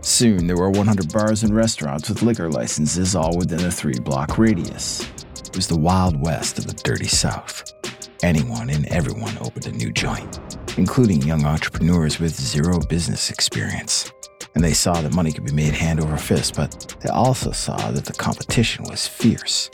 Soon, 0.00 0.46
there 0.46 0.56
were 0.56 0.70
100 0.70 1.12
bars 1.12 1.42
and 1.42 1.54
restaurants 1.54 2.08
with 2.08 2.22
liquor 2.22 2.48
licenses 2.48 3.16
all 3.16 3.36
within 3.36 3.64
a 3.64 3.70
three 3.70 3.98
block 3.98 4.38
radius. 4.38 5.00
It 5.36 5.56
was 5.56 5.66
the 5.66 5.78
Wild 5.78 6.20
West 6.22 6.58
of 6.58 6.66
the 6.66 6.74
Dirty 6.74 7.08
South. 7.08 7.72
Anyone 8.22 8.70
and 8.70 8.86
everyone 8.86 9.36
opened 9.40 9.66
a 9.66 9.72
new 9.72 9.92
joint, 9.92 10.38
including 10.78 11.22
young 11.22 11.44
entrepreneurs 11.44 12.18
with 12.18 12.34
zero 12.34 12.78
business 12.88 13.30
experience. 13.30 14.12
And 14.54 14.64
they 14.64 14.72
saw 14.72 15.00
that 15.00 15.14
money 15.14 15.32
could 15.32 15.44
be 15.44 15.52
made 15.52 15.74
hand 15.74 16.00
over 16.00 16.16
fist, 16.16 16.56
but 16.56 16.96
they 17.00 17.10
also 17.10 17.52
saw 17.52 17.90
that 17.90 18.04
the 18.04 18.14
competition 18.14 18.84
was 18.84 19.06
fierce. 19.06 19.70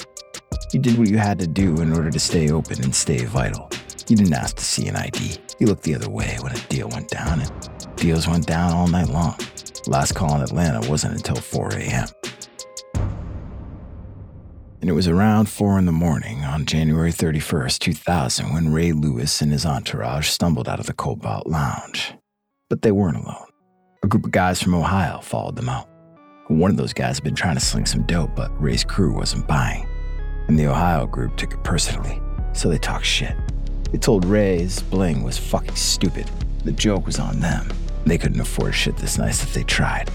You 0.73 0.81
did 0.81 0.99
what 0.99 1.09
you 1.09 1.19
had 1.19 1.39
to 1.39 1.47
do 1.47 1.81
in 1.81 1.93
order 1.93 2.11
to 2.11 2.19
stay 2.19 2.51
open 2.51 2.83
and 2.83 2.95
stay 2.95 3.25
vital. 3.25 3.71
You 4.09 4.17
didn't 4.17 4.35
ask 4.35 4.57
to 4.57 4.65
see 4.65 4.89
an 4.89 4.97
ID. 4.97 5.37
You 5.59 5.67
looked 5.67 5.85
the 5.85 5.95
other 5.95 6.11
way 6.11 6.37
when 6.41 6.53
a 6.53 6.59
deal 6.69 6.89
went 6.89 7.09
down, 7.09 7.41
and 7.41 7.97
deals 7.97 8.27
went 8.27 8.47
down 8.47 8.73
all 8.73 8.89
night 8.89 9.09
long. 9.09 9.37
Last 9.87 10.13
call 10.13 10.35
in 10.37 10.43
Atlanta 10.43 10.89
wasn't 10.89 11.15
until 11.15 11.37
4 11.37 11.75
a.m. 11.75 12.09
And 14.81 14.91
it 14.91 14.95
was 14.95 15.07
around 15.07 15.49
4 15.49 15.79
in 15.79 15.87
the 15.87 15.93
morning 15.93 16.43
on 16.45 16.67
January 16.67 17.13
31st, 17.13 17.79
2000, 17.79 18.53
when 18.53 18.73
Ray 18.73 18.93
Lewis 18.93 19.41
and 19.41 19.53
his 19.53 19.65
entourage 19.65 20.29
stumbled 20.29 20.69
out 20.69 20.81
of 20.81 20.87
the 20.87 20.93
Cobalt 20.93 21.47
Lounge. 21.47 22.15
But 22.69 22.83
they 22.83 22.91
weren't 22.91 23.19
alone. 23.19 23.47
A 24.03 24.09
group 24.09 24.25
of 24.25 24.33
guys 24.33 24.61
from 24.61 24.75
Ohio 24.75 25.21
followed 25.21 25.55
them 25.55 25.69
out. 25.69 25.89
One 26.49 26.73
of 26.73 26.77
those 26.77 26.93
guys 26.93 27.19
had 27.19 27.25
been 27.25 27.37
trying 27.37 27.55
to 27.55 27.61
sling 27.61 27.87
some 27.87 28.03
dope, 28.07 28.35
but 28.35 28.51
Ray's 28.61 28.83
crew 28.83 29.15
wasn't 29.15 29.47
buying. 29.47 29.87
And 30.49 30.59
the 30.59 30.67
Ohio 30.67 31.07
group 31.07 31.37
took 31.37 31.53
it 31.53 31.63
personally, 31.65 32.21
so 32.53 32.69
they 32.69 32.79
talked 32.79 33.07
shit. 33.07 33.37
They 33.91 33.99
told 33.99 34.25
Ray 34.25 34.59
his 34.59 34.81
bling 34.83 35.23
was 35.23 35.39
fucking 35.39 35.77
stupid. 35.77 36.31
The 36.65 36.73
joke 36.73 37.07
was 37.07 37.19
on 37.19 37.41
them. 37.41 37.73
They 38.05 38.19
couldn't 38.19 38.41
afford 38.41 38.75
shit 38.75 38.97
this 38.97 39.19
nice 39.19 39.43
if 39.43 39.55
they 39.55 39.65
tried. 39.65 40.11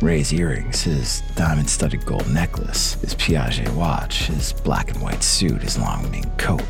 Ray's 0.00 0.32
earrings, 0.32 0.82
his 0.82 1.22
diamond 1.36 1.70
studded 1.70 2.04
gold 2.04 2.28
necklace, 2.32 2.94
his 2.94 3.14
Piaget 3.14 3.72
watch, 3.76 4.26
his 4.26 4.52
black 4.52 4.90
and 4.90 5.00
white 5.00 5.22
suit, 5.22 5.62
his 5.62 5.78
long 5.78 6.10
mink 6.10 6.26
coat. 6.38 6.62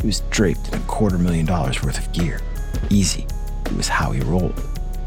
He 0.00 0.06
was 0.06 0.20
draped 0.30 0.68
in 0.68 0.74
a 0.74 0.84
quarter 0.84 1.18
million 1.18 1.46
dollars 1.46 1.82
worth 1.82 1.98
of 1.98 2.12
gear. 2.12 2.40
Easy. 2.88 3.26
It 3.66 3.76
was 3.76 3.88
how 3.88 4.12
he 4.12 4.20
rolled. 4.20 4.62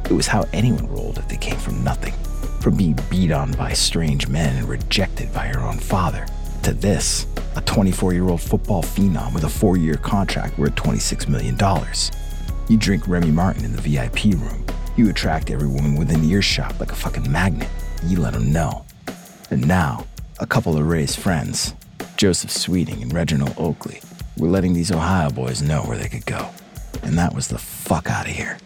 It 0.05 0.13
was 0.13 0.27
how 0.27 0.45
anyone 0.51 0.87
rolled 0.87 1.17
if 1.17 1.27
they 1.29 1.37
came 1.37 1.57
from 1.57 1.83
nothing. 1.83 2.13
From 2.59 2.75
being 2.75 2.99
beat 3.09 3.31
on 3.31 3.53
by 3.53 3.73
strange 3.73 4.27
men 4.27 4.57
and 4.57 4.67
rejected 4.67 5.33
by 5.33 5.49
your 5.49 5.61
own 5.61 5.77
father, 5.79 6.25
to 6.63 6.73
this, 6.73 7.27
a 7.55 7.61
24 7.61 8.13
year 8.13 8.27
old 8.29 8.41
football 8.41 8.81
phenom 8.81 9.33
with 9.33 9.43
a 9.43 9.49
four 9.49 9.77
year 9.77 9.95
contract 9.95 10.57
worth 10.57 10.75
$26 10.75 11.27
million. 11.27 11.57
You 12.69 12.77
drink 12.77 13.07
Remy 13.07 13.31
Martin 13.31 13.65
in 13.65 13.75
the 13.75 13.81
VIP 13.81 14.35
room. 14.35 14.65
You 14.95 15.09
attract 15.09 15.51
every 15.51 15.67
woman 15.67 15.95
within 15.95 16.23
earshot 16.23 16.79
like 16.79 16.91
a 16.91 16.95
fucking 16.95 17.29
magnet. 17.31 17.69
You 18.05 18.19
let 18.19 18.33
them 18.33 18.51
know. 18.51 18.85
And 19.49 19.67
now, 19.67 20.05
a 20.39 20.47
couple 20.47 20.77
of 20.77 20.87
Ray's 20.87 21.15
friends, 21.15 21.75
Joseph 22.15 22.51
Sweeting 22.51 23.01
and 23.01 23.13
Reginald 23.13 23.53
Oakley, 23.57 24.01
were 24.37 24.47
letting 24.47 24.73
these 24.73 24.91
Ohio 24.91 25.29
boys 25.29 25.61
know 25.61 25.81
where 25.81 25.97
they 25.97 26.07
could 26.07 26.25
go. 26.25 26.49
And 27.03 27.17
that 27.17 27.35
was 27.35 27.47
the 27.47 27.57
fuck 27.57 28.09
out 28.09 28.27
of 28.27 28.31
here. 28.31 28.57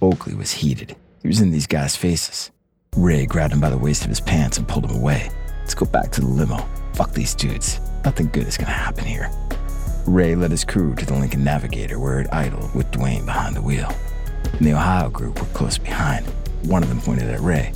Oakley 0.00 0.34
was 0.34 0.52
heated. 0.52 0.96
He 1.22 1.28
was 1.28 1.40
in 1.40 1.50
these 1.50 1.66
guys' 1.66 1.96
faces. 1.96 2.50
Ray 2.96 3.26
grabbed 3.26 3.52
him 3.52 3.60
by 3.60 3.70
the 3.70 3.78
waist 3.78 4.02
of 4.02 4.08
his 4.08 4.20
pants 4.20 4.58
and 4.58 4.68
pulled 4.68 4.84
him 4.84 4.96
away. 4.96 5.30
Let's 5.60 5.74
go 5.74 5.86
back 5.86 6.10
to 6.12 6.20
the 6.20 6.26
limo. 6.26 6.68
Fuck 6.94 7.12
these 7.12 7.34
dudes. 7.34 7.80
Nothing 8.04 8.28
good 8.28 8.46
is 8.46 8.56
gonna 8.56 8.72
happen 8.72 9.04
here. 9.04 9.30
Ray 10.06 10.34
led 10.34 10.50
his 10.50 10.64
crew 10.64 10.94
to 10.96 11.06
the 11.06 11.14
Lincoln 11.14 11.44
Navigator 11.44 11.98
where 11.98 12.20
it 12.20 12.32
idled 12.32 12.74
with 12.74 12.90
Dwayne 12.90 13.24
behind 13.24 13.56
the 13.56 13.62
wheel. 13.62 13.92
And 14.44 14.66
the 14.66 14.72
Ohio 14.72 15.08
group 15.08 15.40
were 15.40 15.46
close 15.48 15.78
behind. 15.78 16.26
One 16.64 16.82
of 16.82 16.88
them 16.88 17.00
pointed 17.00 17.28
at 17.30 17.40
Ray. 17.40 17.72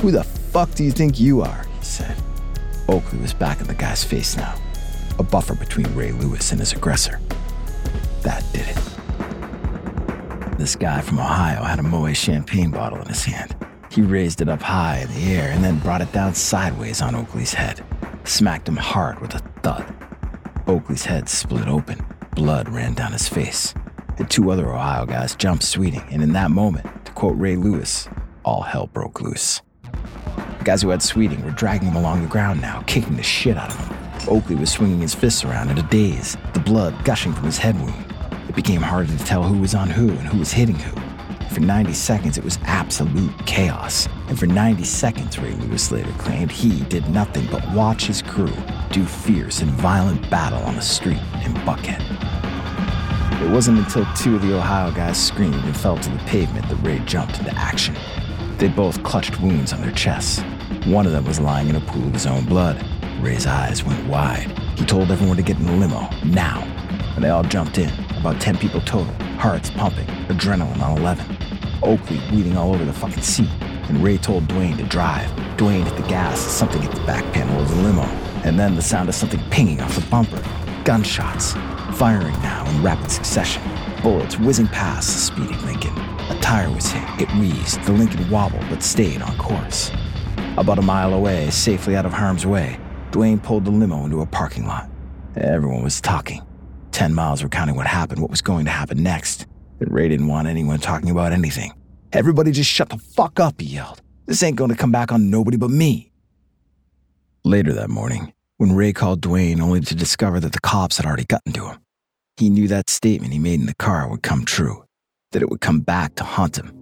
Who 0.00 0.10
the 0.10 0.24
fuck 0.24 0.74
do 0.74 0.84
you 0.84 0.92
think 0.92 1.18
you 1.18 1.42
are? 1.42 1.64
he 1.78 1.84
said. 1.84 2.16
Oakley 2.88 3.18
was 3.18 3.32
back 3.32 3.60
in 3.60 3.66
the 3.66 3.74
guy's 3.74 4.04
face 4.04 4.36
now, 4.36 4.54
a 5.18 5.22
buffer 5.22 5.54
between 5.54 5.94
Ray 5.94 6.12
Lewis 6.12 6.50
and 6.52 6.60
his 6.60 6.72
aggressor. 6.72 7.20
That 8.22 8.44
did 8.52 8.68
it. 8.68 8.78
This 10.58 10.76
guy 10.76 11.00
from 11.00 11.18
Ohio 11.18 11.62
had 11.62 11.78
a 11.78 11.82
Moet 11.82 12.16
champagne 12.16 12.70
bottle 12.70 13.00
in 13.00 13.08
his 13.08 13.24
hand. 13.24 13.56
He 13.90 14.02
raised 14.02 14.40
it 14.40 14.48
up 14.48 14.62
high 14.62 14.98
in 14.98 15.08
the 15.08 15.34
air 15.34 15.50
and 15.50 15.64
then 15.64 15.78
brought 15.78 16.00
it 16.00 16.12
down 16.12 16.34
sideways 16.34 17.02
on 17.02 17.14
Oakley's 17.14 17.54
head, 17.54 17.84
smacked 18.24 18.68
him 18.68 18.76
hard 18.76 19.20
with 19.20 19.34
a 19.34 19.38
thud. 19.62 19.94
Oakley's 20.66 21.04
head 21.04 21.28
split 21.28 21.68
open. 21.68 22.04
Blood 22.34 22.68
ran 22.68 22.94
down 22.94 23.12
his 23.12 23.28
face. 23.28 23.74
And 24.18 24.30
two 24.30 24.50
other 24.50 24.68
Ohio 24.72 25.06
guys 25.06 25.34
jumped 25.34 25.64
Sweeting, 25.64 26.04
and 26.10 26.22
in 26.22 26.32
that 26.34 26.50
moment, 26.50 26.86
to 27.06 27.12
quote 27.12 27.36
Ray 27.36 27.56
Lewis, 27.56 28.08
all 28.44 28.62
hell 28.62 28.86
broke 28.86 29.20
loose. 29.20 29.60
The 30.58 30.64
guys 30.64 30.82
who 30.82 30.90
had 30.90 31.02
Sweeting 31.02 31.44
were 31.44 31.50
dragging 31.50 31.88
him 31.88 31.96
along 31.96 32.22
the 32.22 32.28
ground 32.28 32.60
now, 32.60 32.82
kicking 32.86 33.16
the 33.16 33.22
shit 33.22 33.56
out 33.56 33.70
of 33.70 33.88
him. 33.88 34.28
Oakley 34.28 34.54
was 34.54 34.70
swinging 34.70 35.00
his 35.00 35.14
fists 35.14 35.44
around 35.44 35.70
in 35.70 35.78
a 35.78 35.82
daze, 35.88 36.36
the 36.54 36.60
blood 36.60 36.94
gushing 37.04 37.32
from 37.32 37.44
his 37.44 37.58
head 37.58 37.78
wound. 37.80 38.14
It 38.48 38.54
became 38.54 38.82
harder 38.82 39.16
to 39.16 39.24
tell 39.24 39.42
who 39.42 39.60
was 39.60 39.74
on 39.74 39.90
who 39.90 40.10
and 40.10 40.20
who 40.20 40.38
was 40.38 40.52
hitting 40.52 40.76
who. 40.76 41.11
For 41.52 41.60
90 41.60 41.92
seconds, 41.92 42.38
it 42.38 42.44
was 42.44 42.58
absolute 42.64 43.30
chaos. 43.44 44.08
And 44.28 44.38
for 44.38 44.46
90 44.46 44.84
seconds, 44.84 45.38
Ray 45.38 45.52
Lewis 45.52 45.92
later 45.92 46.10
claimed 46.12 46.50
he 46.50 46.80
did 46.84 47.06
nothing 47.10 47.46
but 47.50 47.62
watch 47.72 48.06
his 48.06 48.22
crew 48.22 48.50
do 48.90 49.04
fierce 49.04 49.60
and 49.60 49.70
violent 49.72 50.30
battle 50.30 50.60
on 50.60 50.76
the 50.76 50.80
street 50.80 51.20
in 51.44 51.52
Buckhead. 51.66 52.00
It 53.42 53.50
wasn't 53.50 53.80
until 53.80 54.06
two 54.14 54.34
of 54.36 54.40
the 54.40 54.56
Ohio 54.56 54.92
guys 54.92 55.22
screamed 55.22 55.54
and 55.56 55.76
fell 55.76 55.98
to 55.98 56.08
the 56.08 56.18
pavement 56.20 56.66
that 56.70 56.76
Ray 56.76 57.00
jumped 57.00 57.38
into 57.38 57.54
action. 57.54 57.96
They 58.56 58.68
both 58.68 59.02
clutched 59.02 59.38
wounds 59.38 59.74
on 59.74 59.82
their 59.82 59.92
chests. 59.92 60.40
One 60.86 61.04
of 61.04 61.12
them 61.12 61.26
was 61.26 61.38
lying 61.38 61.68
in 61.68 61.76
a 61.76 61.80
pool 61.80 62.06
of 62.06 62.14
his 62.14 62.24
own 62.24 62.46
blood. 62.46 62.82
Ray's 63.20 63.46
eyes 63.46 63.84
went 63.84 64.06
wide. 64.06 64.58
He 64.78 64.86
told 64.86 65.10
everyone 65.10 65.36
to 65.36 65.42
get 65.42 65.58
in 65.58 65.66
the 65.66 65.72
limo, 65.72 66.08
now. 66.24 66.62
And 67.14 67.22
they 67.22 67.28
all 67.28 67.44
jumped 67.44 67.76
in, 67.76 67.90
about 68.16 68.40
10 68.40 68.56
people 68.56 68.80
total, 68.80 69.12
hearts 69.36 69.68
pumping, 69.68 70.06
adrenaline 70.28 70.80
on 70.80 70.96
11. 70.96 71.41
Oakley 71.82 72.18
bleeding 72.28 72.56
all 72.56 72.74
over 72.74 72.84
the 72.84 72.92
fucking 72.92 73.22
seat. 73.22 73.50
And 73.88 74.02
Ray 74.02 74.18
told 74.18 74.44
Dwayne 74.44 74.76
to 74.76 74.84
drive. 74.84 75.30
Dwayne 75.56 75.84
hit 75.84 75.96
the 75.96 76.08
gas 76.08 76.38
something 76.38 76.80
hit 76.80 76.92
the 76.92 77.04
back 77.04 77.24
panel 77.32 77.60
of 77.60 77.68
the 77.68 77.82
limo. 77.82 78.02
And 78.44 78.58
then 78.58 78.74
the 78.74 78.82
sound 78.82 79.08
of 79.08 79.14
something 79.14 79.40
pinging 79.50 79.80
off 79.80 79.94
the 79.94 80.06
bumper. 80.10 80.42
Gunshots. 80.84 81.52
Firing 81.96 82.34
now 82.42 82.68
in 82.70 82.82
rapid 82.82 83.10
succession. 83.10 83.62
Bullets 84.02 84.38
whizzing 84.38 84.68
past 84.68 85.12
the 85.12 85.18
speeding 85.18 85.66
Lincoln. 85.66 85.96
A 86.30 86.38
tire 86.40 86.70
was 86.70 86.90
hit. 86.90 87.22
It 87.22 87.34
wheezed. 87.36 87.82
The 87.82 87.92
Lincoln 87.92 88.28
wobbled 88.30 88.64
but 88.68 88.82
stayed 88.82 89.22
on 89.22 89.36
course. 89.36 89.90
About 90.56 90.78
a 90.78 90.82
mile 90.82 91.14
away, 91.14 91.50
safely 91.50 91.96
out 91.96 92.06
of 92.06 92.12
harm's 92.12 92.44
way, 92.44 92.78
Dwayne 93.10 93.42
pulled 93.42 93.64
the 93.64 93.70
limo 93.70 94.04
into 94.04 94.20
a 94.20 94.26
parking 94.26 94.66
lot. 94.66 94.88
Everyone 95.36 95.82
was 95.82 96.00
talking. 96.00 96.42
Ten 96.90 97.14
miles 97.14 97.42
recounting 97.42 97.74
what 97.74 97.86
happened, 97.86 98.20
what 98.20 98.30
was 98.30 98.42
going 98.42 98.66
to 98.66 98.70
happen 98.70 99.02
next. 99.02 99.46
But 99.82 99.90
Ray 99.90 100.06
didn't 100.06 100.28
want 100.28 100.46
anyone 100.46 100.78
talking 100.78 101.10
about 101.10 101.32
anything. 101.32 101.72
Everybody 102.12 102.52
just 102.52 102.70
shut 102.70 102.88
the 102.88 102.98
fuck 102.98 103.40
up, 103.40 103.60
he 103.60 103.66
yelled. 103.66 104.00
This 104.26 104.40
ain't 104.44 104.56
to 104.56 104.76
come 104.76 104.92
back 104.92 105.10
on 105.10 105.28
nobody 105.28 105.56
but 105.56 105.70
me. 105.70 106.12
Later 107.42 107.72
that 107.72 107.90
morning, 107.90 108.32
when 108.58 108.76
Ray 108.76 108.92
called 108.92 109.20
Dwayne 109.20 109.60
only 109.60 109.80
to 109.80 109.96
discover 109.96 110.38
that 110.38 110.52
the 110.52 110.60
cops 110.60 110.98
had 110.98 111.06
already 111.06 111.24
gotten 111.24 111.52
to 111.54 111.66
him, 111.66 111.78
he 112.36 112.48
knew 112.48 112.68
that 112.68 112.88
statement 112.90 113.32
he 113.32 113.40
made 113.40 113.58
in 113.58 113.66
the 113.66 113.74
car 113.74 114.08
would 114.08 114.22
come 114.22 114.44
true, 114.44 114.84
that 115.32 115.42
it 115.42 115.50
would 115.50 115.60
come 115.60 115.80
back 115.80 116.14
to 116.14 116.22
haunt 116.22 116.58
him. 116.58 116.72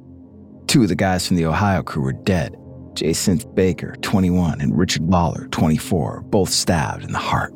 Two 0.66 0.82
of 0.82 0.90
the 0.90 0.94
guys 0.94 1.26
from 1.26 1.38
the 1.38 1.46
Ohio 1.46 1.82
crew 1.82 2.02
were 2.02 2.12
dead 2.12 2.54
Jacinth 2.92 3.46
Baker, 3.54 3.94
21, 4.02 4.60
and 4.60 4.76
Richard 4.76 5.08
Lollar, 5.08 5.48
24, 5.52 6.20
both 6.24 6.50
stabbed 6.50 7.04
in 7.04 7.12
the 7.12 7.18
heart. 7.18 7.54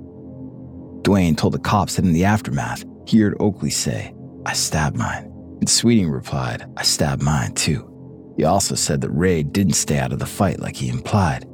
Dwayne 1.03 1.37
told 1.37 1.53
the 1.53 1.59
cops 1.59 1.97
that 1.97 2.07
in 2.07 2.15
the 2.15 2.25
aftermath, 2.25 2.87
he 3.07 3.21
heard 3.21 3.37
Oakley 3.41 3.69
say, 3.69 4.15
I 4.47 4.55
stabbed 4.55 4.97
mine. 4.97 5.34
And 5.65 5.71
Sweeting 5.71 6.11
replied, 6.11 6.71
I 6.77 6.83
stabbed 6.83 7.23
mine 7.23 7.55
too. 7.55 7.91
He 8.37 8.45
also 8.45 8.75
said 8.75 9.01
that 9.01 9.09
Ray 9.09 9.43
didn't 9.43 9.73
stay 9.73 9.97
out 9.97 10.13
of 10.13 10.19
the 10.19 10.27
fight 10.27 10.61
like 10.61 10.77
he 10.77 10.91
implied. 10.91 11.47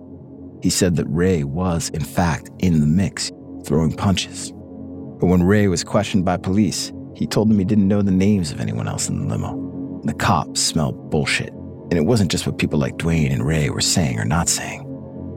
He 0.65 0.69
said 0.69 0.97
that 0.97 1.07
Ray 1.07 1.45
was, 1.45 1.91
in 1.91 2.03
fact, 2.03 2.51
in 2.59 2.81
the 2.81 2.89
mix, 2.89 3.31
throwing 3.65 3.93
punches. 3.93 4.51
But 4.51 5.29
when 5.29 5.45
Ray 5.45 5.69
was 5.69 5.85
questioned 5.85 6.25
by 6.25 6.39
police, 6.39 6.93
he 7.15 7.25
told 7.25 7.49
them 7.49 7.61
he 7.61 7.65
didn't 7.65 7.87
know 7.87 8.03
the 8.03 8.11
names 8.11 8.51
of 8.51 8.61
anyone 8.61 8.89
else 8.89 9.09
in 9.09 9.17
the 9.21 9.29
limo. 9.29 10.01
The 10.03 10.15
cops 10.15 10.61
smelled 10.61 11.13
bullshit. 11.13 11.53
And 11.53 11.93
it 11.93 12.05
wasn't 12.05 12.33
just 12.33 12.49
what 12.49 12.59
people 12.59 12.81
like 12.81 12.97
Dwayne 12.97 13.33
and 13.33 13.47
Ray 13.47 13.71
were 13.71 13.81
saying 13.81 14.19
or 14.19 14.25
not 14.25 14.49
saying. 14.49 14.81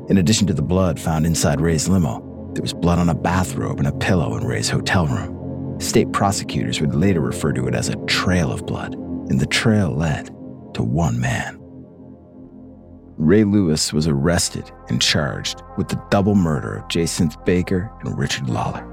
In 0.09 0.17
addition 0.17 0.47
to 0.47 0.53
the 0.55 0.63
blood 0.63 0.99
found 0.99 1.27
inside 1.27 1.61
Ray's 1.61 1.87
limo, 1.87 2.51
there 2.55 2.63
was 2.63 2.73
blood 2.73 2.97
on 2.97 3.09
a 3.09 3.13
bathrobe 3.13 3.77
and 3.77 3.87
a 3.87 3.91
pillow 3.91 4.35
in 4.35 4.47
Ray's 4.47 4.69
hotel 4.69 5.05
room. 5.05 5.42
State 5.83 6.13
prosecutors 6.13 6.79
would 6.79 6.95
later 6.95 7.19
refer 7.19 7.51
to 7.51 7.67
it 7.67 7.75
as 7.75 7.89
a 7.89 8.05
trail 8.05 8.53
of 8.53 8.65
blood, 8.65 8.93
and 8.95 9.37
the 9.37 9.45
trail 9.45 9.91
led 9.91 10.27
to 10.73 10.81
one 10.81 11.19
man. 11.19 11.59
Ray 13.17 13.43
Lewis 13.43 13.91
was 13.91 14.07
arrested 14.07 14.71
and 14.87 15.01
charged 15.01 15.61
with 15.77 15.89
the 15.89 16.01
double 16.09 16.35
murder 16.35 16.75
of 16.75 16.87
Jacinth 16.87 17.35
Baker 17.43 17.91
and 17.99 18.17
Richard 18.17 18.49
Lollar. 18.49 18.87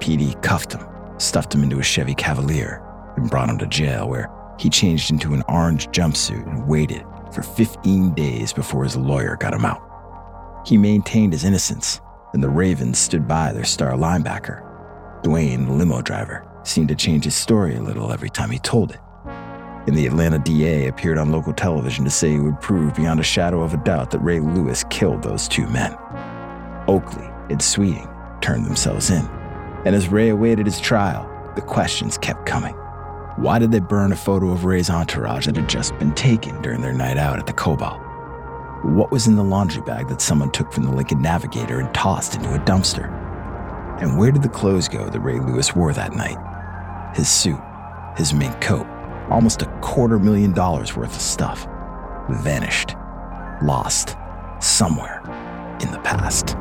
PD 0.00 0.40
cuffed 0.42 0.72
him, 0.72 0.86
stuffed 1.18 1.54
him 1.54 1.62
into 1.62 1.78
a 1.78 1.84
Chevy 1.84 2.14
Cavalier, 2.14 2.82
and 3.18 3.28
brought 3.28 3.50
him 3.50 3.58
to 3.58 3.66
jail 3.66 4.08
where 4.08 4.30
he 4.58 4.70
changed 4.70 5.10
into 5.10 5.34
an 5.34 5.42
orange 5.46 5.88
jumpsuit 5.88 6.46
and 6.50 6.66
waited 6.66 7.04
for 7.32 7.42
15 7.42 8.14
days 8.14 8.54
before 8.54 8.82
his 8.82 8.96
lawyer 8.96 9.36
got 9.36 9.52
him 9.52 9.66
out. 9.66 9.82
He 10.66 10.78
maintained 10.78 11.34
his 11.34 11.44
innocence, 11.44 12.00
and 12.32 12.42
the 12.42 12.48
Ravens 12.48 12.98
stood 12.98 13.28
by 13.28 13.52
their 13.52 13.64
star 13.64 13.92
linebacker. 13.92 14.67
Dwayne, 15.22 15.66
the 15.66 15.72
limo 15.72 16.02
driver, 16.02 16.46
seemed 16.62 16.88
to 16.88 16.94
change 16.94 17.24
his 17.24 17.34
story 17.34 17.76
a 17.76 17.82
little 17.82 18.12
every 18.12 18.30
time 18.30 18.50
he 18.50 18.58
told 18.58 18.92
it. 18.92 19.00
And 19.86 19.96
the 19.96 20.06
Atlanta 20.06 20.38
DA 20.38 20.86
appeared 20.86 21.18
on 21.18 21.32
local 21.32 21.52
television 21.52 22.04
to 22.04 22.10
say 22.10 22.32
he 22.32 22.40
would 22.40 22.60
prove 22.60 22.94
beyond 22.94 23.20
a 23.20 23.24
shadow 23.24 23.62
of 23.62 23.72
a 23.72 23.78
doubt 23.78 24.10
that 24.10 24.18
Ray 24.18 24.40
Lewis 24.40 24.84
killed 24.90 25.22
those 25.22 25.48
two 25.48 25.66
men. 25.68 25.96
Oakley 26.86 27.28
and 27.50 27.60
Sweeting 27.60 28.08
turned 28.40 28.66
themselves 28.66 29.10
in. 29.10 29.26
And 29.84 29.94
as 29.94 30.08
Ray 30.08 30.28
awaited 30.28 30.66
his 30.66 30.80
trial, 30.80 31.28
the 31.54 31.62
questions 31.62 32.18
kept 32.18 32.44
coming. 32.46 32.74
Why 33.36 33.58
did 33.58 33.72
they 33.72 33.78
burn 33.78 34.12
a 34.12 34.16
photo 34.16 34.50
of 34.50 34.64
Ray's 34.64 34.90
entourage 34.90 35.46
that 35.46 35.56
had 35.56 35.68
just 35.68 35.96
been 35.98 36.12
taken 36.14 36.60
during 36.60 36.80
their 36.80 36.92
night 36.92 37.16
out 37.16 37.38
at 37.38 37.46
the 37.46 37.52
Cobalt? 37.52 38.00
What 38.84 39.10
was 39.10 39.26
in 39.26 39.36
the 39.36 39.44
laundry 39.44 39.82
bag 39.82 40.08
that 40.08 40.20
someone 40.20 40.50
took 40.50 40.72
from 40.72 40.84
the 40.84 40.92
Lincoln 40.92 41.22
Navigator 41.22 41.80
and 41.80 41.92
tossed 41.94 42.34
into 42.34 42.54
a 42.54 42.58
dumpster? 42.58 43.27
And 44.00 44.16
where 44.16 44.30
did 44.30 44.42
the 44.42 44.48
clothes 44.48 44.88
go 44.88 45.08
that 45.08 45.20
Ray 45.20 45.40
Lewis 45.40 45.74
wore 45.74 45.92
that 45.92 46.14
night? 46.14 46.36
His 47.16 47.28
suit, 47.28 47.60
his 48.16 48.32
mink 48.32 48.60
coat, 48.60 48.86
almost 49.28 49.62
a 49.62 49.66
quarter 49.80 50.18
million 50.18 50.52
dollars 50.52 50.96
worth 50.96 51.14
of 51.14 51.20
stuff. 51.20 51.66
Vanished. 52.30 52.94
Lost. 53.62 54.16
Somewhere 54.60 55.20
in 55.80 55.90
the 55.90 56.00
past. 56.04 56.56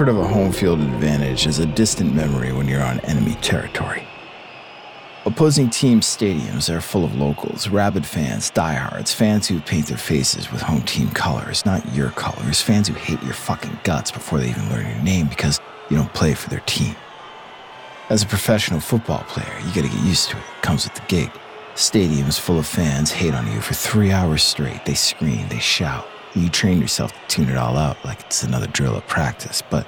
Comfort 0.00 0.18
of 0.18 0.24
a 0.24 0.28
home 0.28 0.50
field 0.50 0.80
advantage 0.80 1.46
is 1.46 1.58
a 1.58 1.66
distant 1.66 2.14
memory 2.14 2.54
when 2.54 2.66
you're 2.66 2.82
on 2.82 2.98
enemy 3.00 3.34
territory. 3.42 4.02
Opposing 5.26 5.68
team 5.68 6.00
stadiums 6.00 6.74
are 6.74 6.80
full 6.80 7.04
of 7.04 7.14
locals, 7.16 7.68
rabid 7.68 8.06
fans, 8.06 8.48
diehards, 8.48 9.12
fans 9.12 9.46
who 9.46 9.60
paint 9.60 9.88
their 9.88 9.98
faces 9.98 10.50
with 10.50 10.62
home 10.62 10.80
team 10.84 11.10
colors, 11.10 11.66
not 11.66 11.86
your 11.94 12.08
colors, 12.12 12.62
fans 12.62 12.88
who 12.88 12.94
hate 12.94 13.22
your 13.22 13.34
fucking 13.34 13.78
guts 13.84 14.10
before 14.10 14.38
they 14.38 14.48
even 14.48 14.70
learn 14.70 14.88
your 14.88 15.02
name 15.02 15.26
because 15.26 15.60
you 15.90 15.98
don't 15.98 16.14
play 16.14 16.32
for 16.32 16.48
their 16.48 16.60
team. 16.60 16.96
As 18.08 18.22
a 18.22 18.26
professional 18.26 18.80
football 18.80 19.24
player, 19.24 19.54
you 19.66 19.74
gotta 19.74 19.94
get 19.94 20.06
used 20.06 20.30
to 20.30 20.38
it. 20.38 20.40
it 20.40 20.62
comes 20.62 20.84
with 20.84 20.94
the 20.94 21.04
gig. 21.08 21.30
Stadiums 21.74 22.40
full 22.40 22.58
of 22.58 22.66
fans 22.66 23.10
hate 23.12 23.34
on 23.34 23.46
you 23.52 23.60
for 23.60 23.74
three 23.74 24.12
hours 24.12 24.42
straight. 24.42 24.82
They 24.86 24.94
scream, 24.94 25.46
they 25.48 25.58
shout. 25.58 26.08
You 26.34 26.48
train 26.48 26.80
yourself 26.80 27.12
to 27.12 27.18
tune 27.26 27.48
it 27.48 27.56
all 27.56 27.76
out 27.76 27.96
like 28.04 28.20
it's 28.20 28.44
another 28.44 28.68
drill 28.68 28.94
of 28.94 29.04
practice, 29.08 29.64
but 29.68 29.84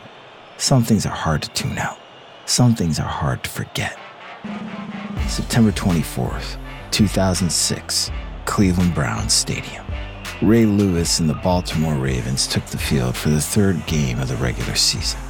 some 0.57 0.83
things 0.83 1.07
are 1.07 1.15
hard 1.15 1.41
to 1.43 1.51
tune 1.51 1.79
out. 1.79 1.99
Some 2.47 2.75
things 2.75 2.99
are 2.99 3.07
hard 3.07 3.45
to 3.45 3.51
forget. 3.51 3.97
September 5.29 5.71
24th, 5.71 6.59
2006, 6.91 8.11
Cleveland 8.45 8.93
Browns 8.93 9.33
Stadium. 9.33 9.87
Ray 10.43 10.67
Lewis 10.67 11.21
and 11.21 11.31
the 11.31 11.35
Baltimore 11.35 11.95
Ravens 11.95 12.49
took 12.49 12.67
the 12.67 12.79
field 12.79 13.17
for 13.17 13.29
the 13.29 13.41
third 13.41 13.87
game 13.87 14.19
of 14.19 14.27
the 14.27 14.37
regular 14.37 14.75
season. 14.75 15.21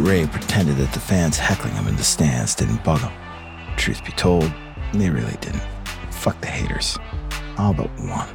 Ray 0.00 0.26
pretended 0.26 0.76
that 0.78 0.92
the 0.92 0.98
fans 0.98 1.38
heckling 1.38 1.74
him 1.74 1.86
in 1.86 1.94
the 1.94 2.02
stands 2.02 2.56
didn't 2.56 2.82
bug 2.82 3.00
him. 3.00 3.12
Truth 3.76 4.04
be 4.04 4.10
told, 4.12 4.52
they 4.92 5.08
really 5.08 5.36
didn't. 5.40 5.62
Fuck 6.10 6.40
the 6.40 6.48
haters. 6.48 6.98
All 7.58 7.72
but 7.72 7.88
one. 8.00 8.28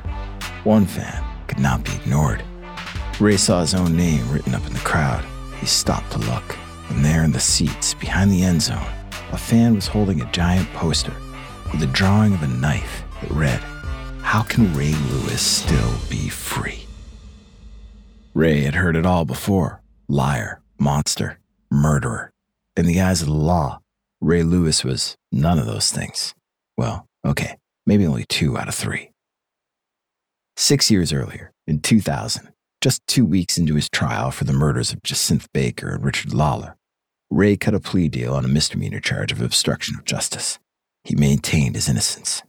One 0.63 0.85
fan 0.85 1.26
could 1.47 1.59
not 1.59 1.83
be 1.83 1.93
ignored. 1.95 2.43
Ray 3.19 3.37
saw 3.37 3.61
his 3.61 3.73
own 3.73 3.95
name 3.95 4.29
written 4.31 4.53
up 4.53 4.65
in 4.67 4.73
the 4.73 4.79
crowd. 4.79 5.25
He 5.59 5.65
stopped 5.65 6.11
to 6.11 6.19
look, 6.19 6.57
and 6.89 7.03
there 7.03 7.23
in 7.23 7.31
the 7.31 7.39
seats 7.39 7.93
behind 7.93 8.31
the 8.31 8.43
end 8.43 8.61
zone, 8.61 8.85
a 9.31 9.37
fan 9.37 9.75
was 9.75 9.87
holding 9.87 10.21
a 10.21 10.31
giant 10.31 10.71
poster 10.73 11.13
with 11.71 11.81
a 11.81 11.87
drawing 11.87 12.33
of 12.33 12.43
a 12.43 12.47
knife 12.47 13.03
that 13.21 13.31
read, 13.31 13.59
How 14.21 14.43
can 14.43 14.73
Ray 14.73 14.93
Lewis 14.93 15.41
still 15.41 15.93
be 16.09 16.29
free? 16.29 16.85
Ray 18.33 18.61
had 18.61 18.75
heard 18.75 18.95
it 18.95 19.05
all 19.05 19.25
before 19.25 19.81
liar, 20.07 20.61
monster, 20.79 21.39
murderer. 21.71 22.31
In 22.75 22.85
the 22.85 23.01
eyes 23.01 23.21
of 23.21 23.27
the 23.27 23.33
law, 23.33 23.79
Ray 24.21 24.43
Lewis 24.43 24.83
was 24.83 25.15
none 25.31 25.59
of 25.59 25.65
those 25.65 25.91
things. 25.91 26.33
Well, 26.77 27.07
okay, 27.25 27.57
maybe 27.85 28.05
only 28.05 28.25
two 28.25 28.57
out 28.57 28.67
of 28.67 28.75
three. 28.75 29.11
Six 30.59 30.89
years 30.89 31.13
earlier, 31.13 31.51
in 31.67 31.81
2000, 31.81 32.51
just 32.81 33.05
two 33.05 33.25
weeks 33.25 33.59
into 33.59 33.75
his 33.75 33.87
trial 33.87 34.31
for 34.31 34.43
the 34.43 34.53
murders 34.53 34.91
of 34.91 35.03
Jacinth 35.03 35.47
Baker 35.53 35.93
and 35.93 36.03
Richard 36.03 36.33
Lollar, 36.33 36.75
Ray 37.29 37.57
cut 37.57 37.75
a 37.75 37.79
plea 37.79 38.09
deal 38.09 38.33
on 38.33 38.43
a 38.43 38.47
misdemeanor 38.47 38.99
charge 38.99 39.31
of 39.31 39.39
obstruction 39.39 39.95
of 39.95 40.03
justice. 40.03 40.57
He 41.03 41.15
maintained 41.15 41.75
his 41.75 41.87
innocence. 41.87 42.41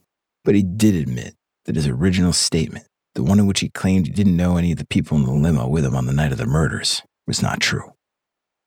But 0.43 0.55
he 0.55 0.63
did 0.63 0.95
admit 0.95 1.35
that 1.65 1.75
his 1.75 1.87
original 1.87 2.33
statement, 2.33 2.87
the 3.13 3.21
one 3.21 3.37
in 3.37 3.45
which 3.45 3.59
he 3.59 3.69
claimed 3.69 4.07
he 4.07 4.11
didn't 4.11 4.35
know 4.35 4.57
any 4.57 4.71
of 4.71 4.79
the 4.79 4.87
people 4.87 5.15
in 5.15 5.25
the 5.25 5.31
limo 5.31 5.67
with 5.67 5.85
him 5.85 5.95
on 5.95 6.07
the 6.07 6.13
night 6.13 6.31
of 6.31 6.39
the 6.39 6.47
murders, 6.47 7.03
was 7.27 7.43
not 7.43 7.59
true. 7.59 7.93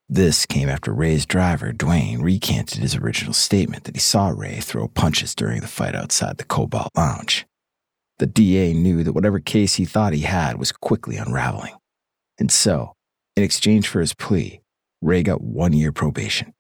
This 0.08 0.46
came 0.46 0.68
after 0.68 0.92
Ray's 0.92 1.26
driver, 1.26 1.72
Dwayne, 1.72 2.22
recanted 2.22 2.78
his 2.78 2.94
original 2.94 3.34
statement 3.34 3.84
that 3.84 3.96
he 3.96 4.00
saw 4.00 4.28
Ray 4.28 4.60
throw 4.60 4.86
punches 4.86 5.34
during 5.34 5.62
the 5.62 5.66
fight 5.66 5.96
outside 5.96 6.36
the 6.36 6.44
Cobalt 6.44 6.90
Lounge. 6.96 7.44
The 8.18 8.26
DA 8.26 8.72
knew 8.72 9.02
that 9.02 9.12
whatever 9.12 9.40
case 9.40 9.74
he 9.74 9.84
thought 9.84 10.12
he 10.12 10.20
had 10.20 10.58
was 10.58 10.72
quickly 10.72 11.16
unraveling. 11.16 11.74
And 12.38 12.50
so, 12.50 12.92
in 13.36 13.42
exchange 13.42 13.88
for 13.88 14.00
his 14.00 14.14
plea, 14.14 14.60
Ray 15.00 15.22
got 15.22 15.40
one 15.40 15.72
year 15.72 15.92
probation. 15.92 16.52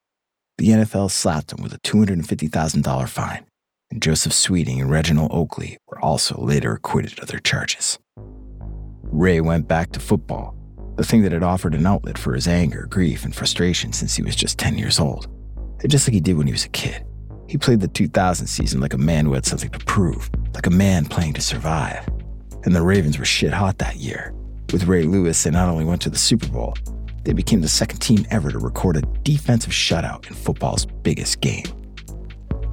The 0.58 0.68
NFL 0.68 1.10
slapped 1.10 1.52
him 1.52 1.62
with 1.62 1.72
a 1.72 1.78
$250,000 1.80 3.08
fine, 3.08 3.44
and 3.90 4.02
Joseph 4.02 4.32
Sweeting 4.32 4.80
and 4.80 4.90
Reginald 4.90 5.30
Oakley 5.32 5.78
were 5.88 6.00
also 6.00 6.36
later 6.40 6.72
acquitted 6.72 7.18
of 7.20 7.28
their 7.28 7.40
charges. 7.40 7.98
Ray 9.02 9.40
went 9.40 9.68
back 9.68 9.92
to 9.92 10.00
football, 10.00 10.56
the 10.96 11.04
thing 11.04 11.22
that 11.22 11.32
had 11.32 11.42
offered 11.42 11.74
an 11.74 11.86
outlet 11.86 12.18
for 12.18 12.34
his 12.34 12.48
anger, 12.48 12.86
grief, 12.90 13.24
and 13.24 13.34
frustration 13.34 13.92
since 13.92 14.14
he 14.14 14.22
was 14.22 14.36
just 14.36 14.58
10 14.58 14.78
years 14.78 14.98
old. 14.98 15.26
And 15.80 15.90
just 15.90 16.06
like 16.06 16.14
he 16.14 16.20
did 16.20 16.36
when 16.36 16.46
he 16.46 16.52
was 16.52 16.64
a 16.64 16.70
kid. 16.70 17.04
He 17.48 17.58
played 17.58 17.80
the 17.80 17.88
2000 17.88 18.46
season 18.46 18.80
like 18.80 18.94
a 18.94 18.98
man 18.98 19.26
who 19.26 19.34
had 19.34 19.44
something 19.44 19.70
to 19.70 19.78
prove, 19.80 20.30
like 20.54 20.66
a 20.66 20.70
man 20.70 21.06
playing 21.06 21.34
to 21.34 21.40
survive. 21.40 22.06
And 22.64 22.74
the 22.74 22.82
Ravens 22.82 23.18
were 23.18 23.24
shit 23.24 23.52
hot 23.52 23.78
that 23.78 23.96
year. 23.96 24.34
With 24.72 24.84
Ray 24.84 25.02
Lewis, 25.02 25.42
they 25.42 25.50
not 25.50 25.68
only 25.68 25.84
went 25.84 26.00
to 26.02 26.10
the 26.10 26.18
Super 26.18 26.48
Bowl, 26.48 26.74
they 27.24 27.32
became 27.32 27.60
the 27.60 27.68
second 27.68 27.98
team 27.98 28.26
ever 28.30 28.50
to 28.50 28.58
record 28.58 28.96
a 28.96 29.02
defensive 29.22 29.72
shutout 29.72 30.26
in 30.26 30.34
football's 30.34 30.86
biggest 30.86 31.40
game. 31.40 31.64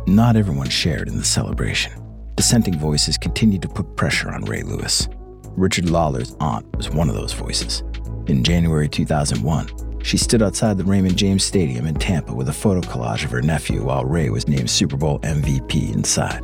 Not 0.07 0.35
everyone 0.35 0.69
shared 0.69 1.07
in 1.07 1.17
the 1.17 1.23
celebration. 1.23 1.91
Dissenting 2.35 2.79
voices 2.79 3.17
continued 3.17 3.61
to 3.61 3.67
put 3.67 3.95
pressure 3.95 4.31
on 4.31 4.45
Ray 4.45 4.63
Lewis. 4.63 5.07
Richard 5.49 5.89
Lollar's 5.89 6.35
aunt 6.39 6.65
was 6.77 6.89
one 6.89 7.09
of 7.09 7.15
those 7.15 7.33
voices. 7.33 7.83
In 8.27 8.43
January 8.43 8.87
2001, 8.87 10.01
she 10.01 10.17
stood 10.17 10.41
outside 10.41 10.77
the 10.77 10.85
Raymond 10.85 11.17
James 11.17 11.43
Stadium 11.43 11.85
in 11.85 11.95
Tampa 11.95 12.33
with 12.33 12.49
a 12.49 12.53
photo 12.53 12.81
collage 12.81 13.25
of 13.25 13.31
her 13.31 13.41
nephew 13.41 13.83
while 13.83 14.05
Ray 14.05 14.29
was 14.29 14.47
named 14.47 14.69
Super 14.69 14.95
Bowl 14.95 15.19
MVP 15.19 15.93
inside. 15.93 16.43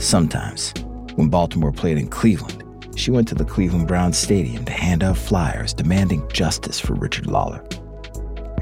Sometimes, 0.00 0.72
when 1.16 1.28
Baltimore 1.28 1.72
played 1.72 1.98
in 1.98 2.08
Cleveland, 2.08 2.64
she 2.96 3.10
went 3.10 3.28
to 3.28 3.34
the 3.34 3.44
Cleveland 3.44 3.86
Browns 3.86 4.16
Stadium 4.16 4.64
to 4.64 4.72
hand 4.72 5.04
out 5.04 5.18
flyers 5.18 5.74
demanding 5.74 6.26
justice 6.32 6.80
for 6.80 6.94
Richard 6.94 7.26
Lollar. 7.26 7.62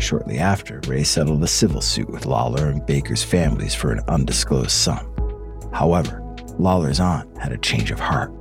Shortly 0.00 0.38
after, 0.38 0.80
Ray 0.88 1.04
settled 1.04 1.44
a 1.44 1.46
civil 1.46 1.80
suit 1.80 2.10
with 2.10 2.26
Lollar 2.26 2.68
and 2.68 2.84
Baker's 2.84 3.22
families 3.22 3.72
for 3.72 3.92
an 3.92 4.00
undisclosed 4.08 4.72
sum. 4.72 5.14
However, 5.72 6.20
Lollar's 6.58 6.98
aunt 6.98 7.38
had 7.38 7.52
a 7.52 7.58
change 7.58 7.92
of 7.92 8.00
heart. 8.00 8.32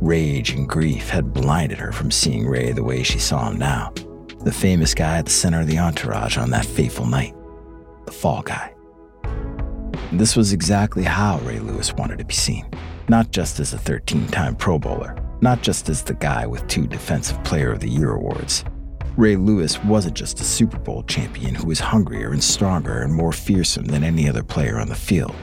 Rage 0.00 0.50
and 0.50 0.68
grief 0.68 1.08
had 1.08 1.32
blinded 1.32 1.78
her 1.78 1.92
from 1.92 2.10
seeing 2.10 2.48
Ray 2.48 2.72
the 2.72 2.82
way 2.82 3.04
she 3.04 3.20
saw 3.20 3.48
him 3.48 3.58
now 3.58 3.92
the 4.40 4.52
famous 4.52 4.92
guy 4.92 5.16
at 5.16 5.24
the 5.24 5.30
center 5.30 5.60
of 5.60 5.66
the 5.66 5.78
entourage 5.78 6.36
on 6.36 6.50
that 6.50 6.66
fateful 6.66 7.06
night, 7.06 7.34
the 8.04 8.12
fall 8.12 8.42
guy. 8.42 8.73
This 10.12 10.36
was 10.36 10.52
exactly 10.52 11.02
how 11.02 11.38
Ray 11.40 11.58
Lewis 11.58 11.92
wanted 11.94 12.18
to 12.18 12.24
be 12.24 12.34
seen. 12.34 12.66
Not 13.08 13.30
just 13.32 13.58
as 13.58 13.72
a 13.72 13.78
13 13.78 14.28
time 14.28 14.54
Pro 14.54 14.78
Bowler, 14.78 15.16
not 15.40 15.62
just 15.62 15.88
as 15.88 16.02
the 16.02 16.14
guy 16.14 16.46
with 16.46 16.66
two 16.68 16.86
Defensive 16.86 17.42
Player 17.42 17.72
of 17.72 17.80
the 17.80 17.88
Year 17.88 18.12
awards. 18.12 18.64
Ray 19.16 19.36
Lewis 19.36 19.82
wasn't 19.84 20.16
just 20.16 20.40
a 20.40 20.44
Super 20.44 20.78
Bowl 20.78 21.02
champion 21.04 21.54
who 21.54 21.66
was 21.66 21.80
hungrier 21.80 22.32
and 22.32 22.44
stronger 22.44 23.02
and 23.02 23.12
more 23.12 23.32
fearsome 23.32 23.86
than 23.86 24.04
any 24.04 24.28
other 24.28 24.42
player 24.42 24.78
on 24.78 24.88
the 24.88 24.94
field. 24.94 25.34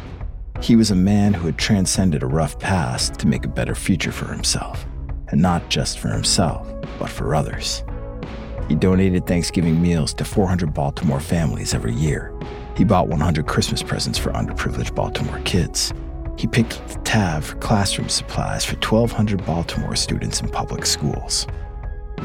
He 0.61 0.75
was 0.75 0.91
a 0.91 0.95
man 0.95 1.33
who 1.33 1.47
had 1.47 1.57
transcended 1.57 2.21
a 2.21 2.27
rough 2.27 2.59
past 2.59 3.15
to 3.15 3.27
make 3.27 3.45
a 3.45 3.49
better 3.49 3.75
future 3.75 4.11
for 4.11 4.25
himself. 4.25 4.85
And 5.29 5.41
not 5.41 5.69
just 5.69 5.99
for 5.99 6.09
himself, 6.09 6.71
but 6.99 7.09
for 7.09 7.33
others. 7.33 7.83
He 8.67 8.75
donated 8.75 9.25
Thanksgiving 9.25 9.81
meals 9.81 10.13
to 10.15 10.25
400 10.25 10.73
Baltimore 10.73 11.19
families 11.19 11.73
every 11.73 11.93
year 11.93 12.31
he 12.75 12.83
bought 12.83 13.07
100 13.07 13.47
Christmas 13.47 13.83
presents 13.83 14.17
for 14.17 14.31
underprivileged 14.31 14.95
Baltimore 14.95 15.39
kids. 15.45 15.93
He 16.37 16.47
picked 16.47 16.79
up 16.79 16.87
the 16.87 16.99
tab 16.99 17.43
for 17.43 17.55
classroom 17.57 18.09
supplies 18.09 18.65
for 18.65 18.75
1,200 18.75 19.45
Baltimore 19.45 19.95
students 19.95 20.41
in 20.41 20.49
public 20.49 20.85
schools. 20.85 21.45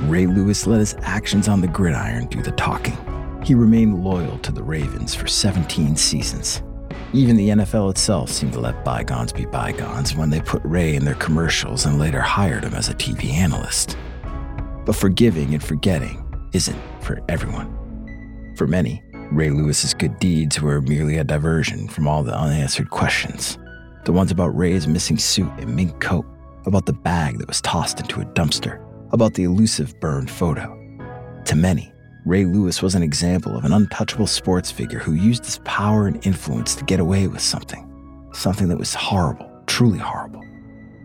Ray 0.05 0.27
Lewis 0.27 0.67
let 0.67 0.81
his 0.81 0.95
actions 1.03 1.49
on 1.49 1.61
the 1.61 1.67
gridiron 1.67 2.27
do 2.27 2.43
the 2.43 2.53
talking. 2.53 2.97
He 3.45 3.55
remained 3.55 4.05
loyal 4.05 4.39
to 4.39 4.53
the 4.53 4.63
Ravens 4.63 5.15
for 5.15 5.27
17 5.27 5.97
seasons. 5.97 6.63
Even 7.13 7.37
the 7.37 7.51
NFL 7.51 7.91
itself 7.91 8.31
seemed 8.31 8.53
to 8.55 8.61
let 8.61 8.85
bygones 8.85 9.33
be 9.33 9.47
bygones 9.47 10.15
when 10.15 10.31
they 10.31 10.41
put 10.41 10.63
Ray 10.65 10.97
in 10.97 11.05
their 11.05 11.15
commercials 11.15 11.87
and 11.87 11.99
later 11.99 12.21
hired 12.21 12.65
him 12.65 12.75
as 12.75 12.89
a 12.89 12.95
TV 12.95 13.33
analyst. 13.33 13.97
But 14.85 14.97
forgiving 14.97 15.55
and 15.55 15.63
forgetting 15.63 16.25
isn't 16.53 16.81
for 17.01 17.21
everyone. 17.29 17.73
For 18.57 18.67
many, 18.67 19.03
Ray 19.33 19.51
Lewis's 19.51 19.93
good 19.93 20.19
deeds 20.21 20.61
were 20.61 20.81
merely 20.81 21.17
a 21.19 21.25
diversion 21.25 21.89
from 21.89 22.07
all 22.07 22.23
the 22.23 22.37
unanswered 22.37 22.91
questions. 22.91 23.59
The 24.05 24.13
ones 24.13 24.31
about 24.31 24.57
Ray's 24.57 24.87
missing 24.87 25.19
suit 25.19 25.51
and 25.59 25.75
mink 25.75 26.01
coat, 26.01 26.25
about 26.65 26.87
the 26.87 26.93
bag 26.93 27.39
that 27.39 27.49
was 27.49 27.61
tossed 27.61 28.01
into 28.01 28.21
a 28.21 28.25
dumpster, 28.25 28.81
about 29.13 29.35
the 29.35 29.43
elusive 29.43 29.99
burned 29.99 30.31
photo. 30.31 30.73
To 31.45 31.57
many, 31.57 31.93
Ray 32.25 32.45
Lewis 32.45 32.83
was 32.83 32.95
an 32.95 33.03
example 33.03 33.57
of 33.57 33.65
an 33.65 33.73
untouchable 33.73 34.29
sports 34.29 34.71
figure 34.71 35.01
who 35.01 35.15
used 35.15 35.45
his 35.45 35.59
power 35.65 36.07
and 36.07 36.25
influence 36.25 36.77
to 36.77 36.85
get 36.85 37.01
away 37.01 37.27
with 37.27 37.41
something. 37.41 37.83
Something 38.33 38.69
that 38.69 38.79
was 38.79 38.95
horrible, 38.95 39.51
truly 39.67 39.99
horrible. 39.99 40.43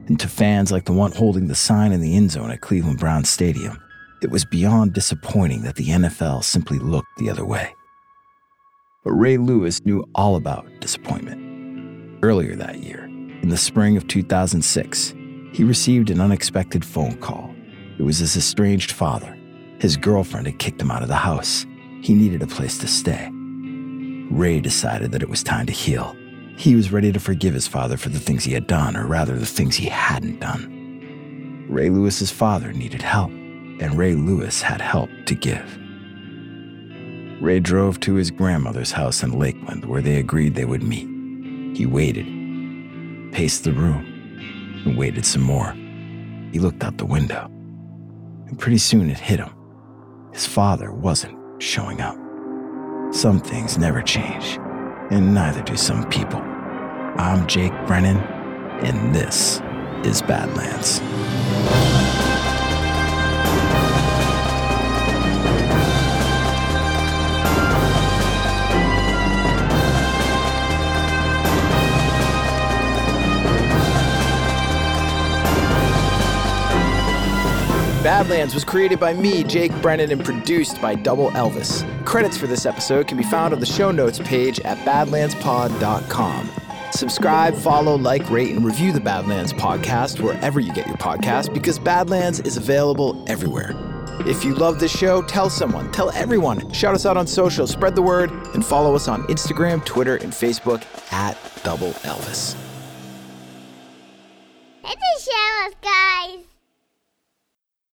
And 0.08 0.20
to 0.20 0.28
fans 0.28 0.72
like 0.72 0.86
the 0.86 0.94
one 0.94 1.12
holding 1.12 1.48
the 1.48 1.56
sign 1.56 1.92
in 1.92 2.02
the 2.02 2.16
end 2.16 2.32
zone 2.32 2.52
at 2.52 2.62
Cleveland 2.62 3.00
Browns 3.00 3.30
Stadium, 3.30 3.82
it 4.22 4.30
was 4.30 4.46
beyond 4.46 4.94
disappointing 4.94 5.64
that 5.64 5.76
the 5.76 5.88
NFL 5.88 6.44
simply 6.44 6.78
looked 6.78 7.18
the 7.18 7.30
other 7.30 7.46
way. 7.46 7.74
But 9.04 9.14
Ray 9.14 9.38
Lewis 9.38 9.84
knew 9.84 10.08
all 10.14 10.36
about 10.36 10.68
disappointment. 10.80 12.20
Earlier 12.24 12.56
that 12.56 12.84
year, 12.84 13.06
in 13.06 13.50
the 13.50 13.58
spring 13.58 13.98
of 13.98 14.08
2006, 14.08 15.16
he 15.54 15.64
received 15.64 16.12
an 16.12 16.22
unexpected 16.22 16.86
phone 16.86 17.18
call. 17.18 17.52
It 17.98 18.04
was 18.04 18.20
his 18.20 18.38
estranged 18.38 18.92
father. 18.92 19.36
His 19.80 19.98
girlfriend 19.98 20.46
had 20.46 20.60
kicked 20.60 20.80
him 20.80 20.92
out 20.92 21.02
of 21.02 21.08
the 21.08 21.16
house. 21.16 21.66
He 22.04 22.14
needed 22.14 22.44
a 22.44 22.48
place 22.48 22.78
to 22.78 22.88
stay. 22.88 23.30
Ray 24.30 24.60
decided 24.60 25.12
that 25.12 25.24
it 25.24 25.30
was 25.30 25.42
time 25.42 25.66
to 25.66 25.74
heal. 25.74 26.16
He 26.56 26.76
was 26.76 26.92
ready 26.92 27.12
to 27.12 27.20
forgive 27.20 27.56
his 27.56 27.68
father 27.68 27.98
for 27.98 28.10
the 28.10 28.20
things 28.20 28.44
he 28.44 28.54
had 28.54 28.68
done, 28.68 28.96
or 28.96 29.08
rather, 29.08 29.36
the 29.36 29.48
things 29.48 29.76
he 29.76 29.88
hadn't 29.88 30.40
done. 30.40 31.66
Ray 31.68 31.90
Lewis's 31.90 32.30
father 32.30 32.72
needed 32.72 33.02
help, 33.02 33.32
and 33.32 33.98
Ray 33.98 34.14
Lewis 34.14 34.62
had 34.62 34.80
help 34.80 35.10
to 35.26 35.34
give. 35.34 35.81
Ray 37.42 37.60
drove 37.60 38.00
to 38.02 38.14
his 38.14 38.30
grandmother's 38.30 38.92
house 38.92 39.24
in 39.24 39.40
Lakeland 39.40 39.86
where 39.86 40.04
they 40.04 40.18
agreed 40.18 40.54
they 40.54 40.66
would 40.66 40.84
meet. 40.84 41.08
He 41.76 41.88
waited, 41.88 42.28
paced 43.34 43.64
the 43.64 43.72
room, 43.74 44.06
and 44.86 44.96
waited 44.96 45.26
some 45.26 45.42
more. 45.42 45.74
He 46.52 46.60
looked 46.60 46.84
out 46.84 47.00
the 47.00 47.06
window, 47.06 47.48
and 48.46 48.60
pretty 48.60 48.78
soon 48.78 49.10
it 49.10 49.18
hit 49.18 49.40
him. 49.40 49.50
His 50.32 50.46
father 50.46 50.92
wasn't 50.92 51.36
showing 51.60 52.00
up. 52.00 52.16
Some 53.12 53.40
things 53.40 53.76
never 53.76 54.04
change, 54.04 54.60
and 55.10 55.34
neither 55.34 55.64
do 55.64 55.76
some 55.76 56.08
people. 56.12 56.42
I'm 57.18 57.48
Jake 57.48 57.74
Brennan, 57.88 58.18
and 58.18 59.16
this 59.16 59.62
is 60.04 60.22
Badlands. 60.22 61.02
Badlands 78.04 78.56
was 78.56 78.64
created 78.64 79.00
by 79.00 79.14
me, 79.14 79.44
Jake 79.44 79.72
Brennan, 79.80 80.12
and 80.12 80.26
produced 80.26 80.82
by 80.82 80.96
Double 80.96 81.30
Elvis. 81.32 81.86
Credits 82.04 82.36
for 82.36 82.48
this 82.48 82.66
episode 82.66 83.08
can 83.08 83.16
be 83.16 83.24
found 83.24 83.54
on 83.54 83.60
the 83.60 83.66
show 83.66 83.92
notes 83.92 84.18
page 84.18 84.60
at 84.62 84.80
badlandspod.com. 84.80 86.50
Subscribe, 86.92 87.56
follow, 87.56 87.96
like, 87.96 88.28
rate, 88.32 88.56
and 88.56 88.66
review 88.66 88.92
the 88.92 89.00
Badlands 89.00 89.54
podcast 89.54 90.20
wherever 90.20 90.60
you 90.60 90.74
get 90.74 90.88
your 90.88 90.98
podcast 90.98 91.54
because 91.54 91.78
Badlands 91.78 92.40
is 92.40 92.58
available 92.58 93.24
everywhere. 93.30 93.76
If 94.26 94.44
you 94.44 94.56
love 94.56 94.80
this 94.80 94.92
show, 94.92 95.22
tell 95.22 95.52
someone, 95.52 95.92
tell 95.92 96.10
everyone. 96.12 96.72
Shout 96.74 96.96
us 96.96 97.06
out 97.06 97.18
on 97.18 97.28
social, 97.28 97.68
spread 97.68 97.94
the 97.96 98.02
word, 98.02 98.32
and 98.56 98.66
follow 98.66 98.96
us 98.96 99.08
on 99.08 99.24
Instagram, 99.28 99.86
Twitter, 99.86 100.16
and 100.16 100.34
Facebook 100.34 100.84
at 101.14 101.38
Double 101.64 101.92
Elvis. 102.02 102.56
Hit 104.84 104.98
the 104.98 105.22
show 105.22 105.68
us, 105.68 105.74
guys. 105.84 106.51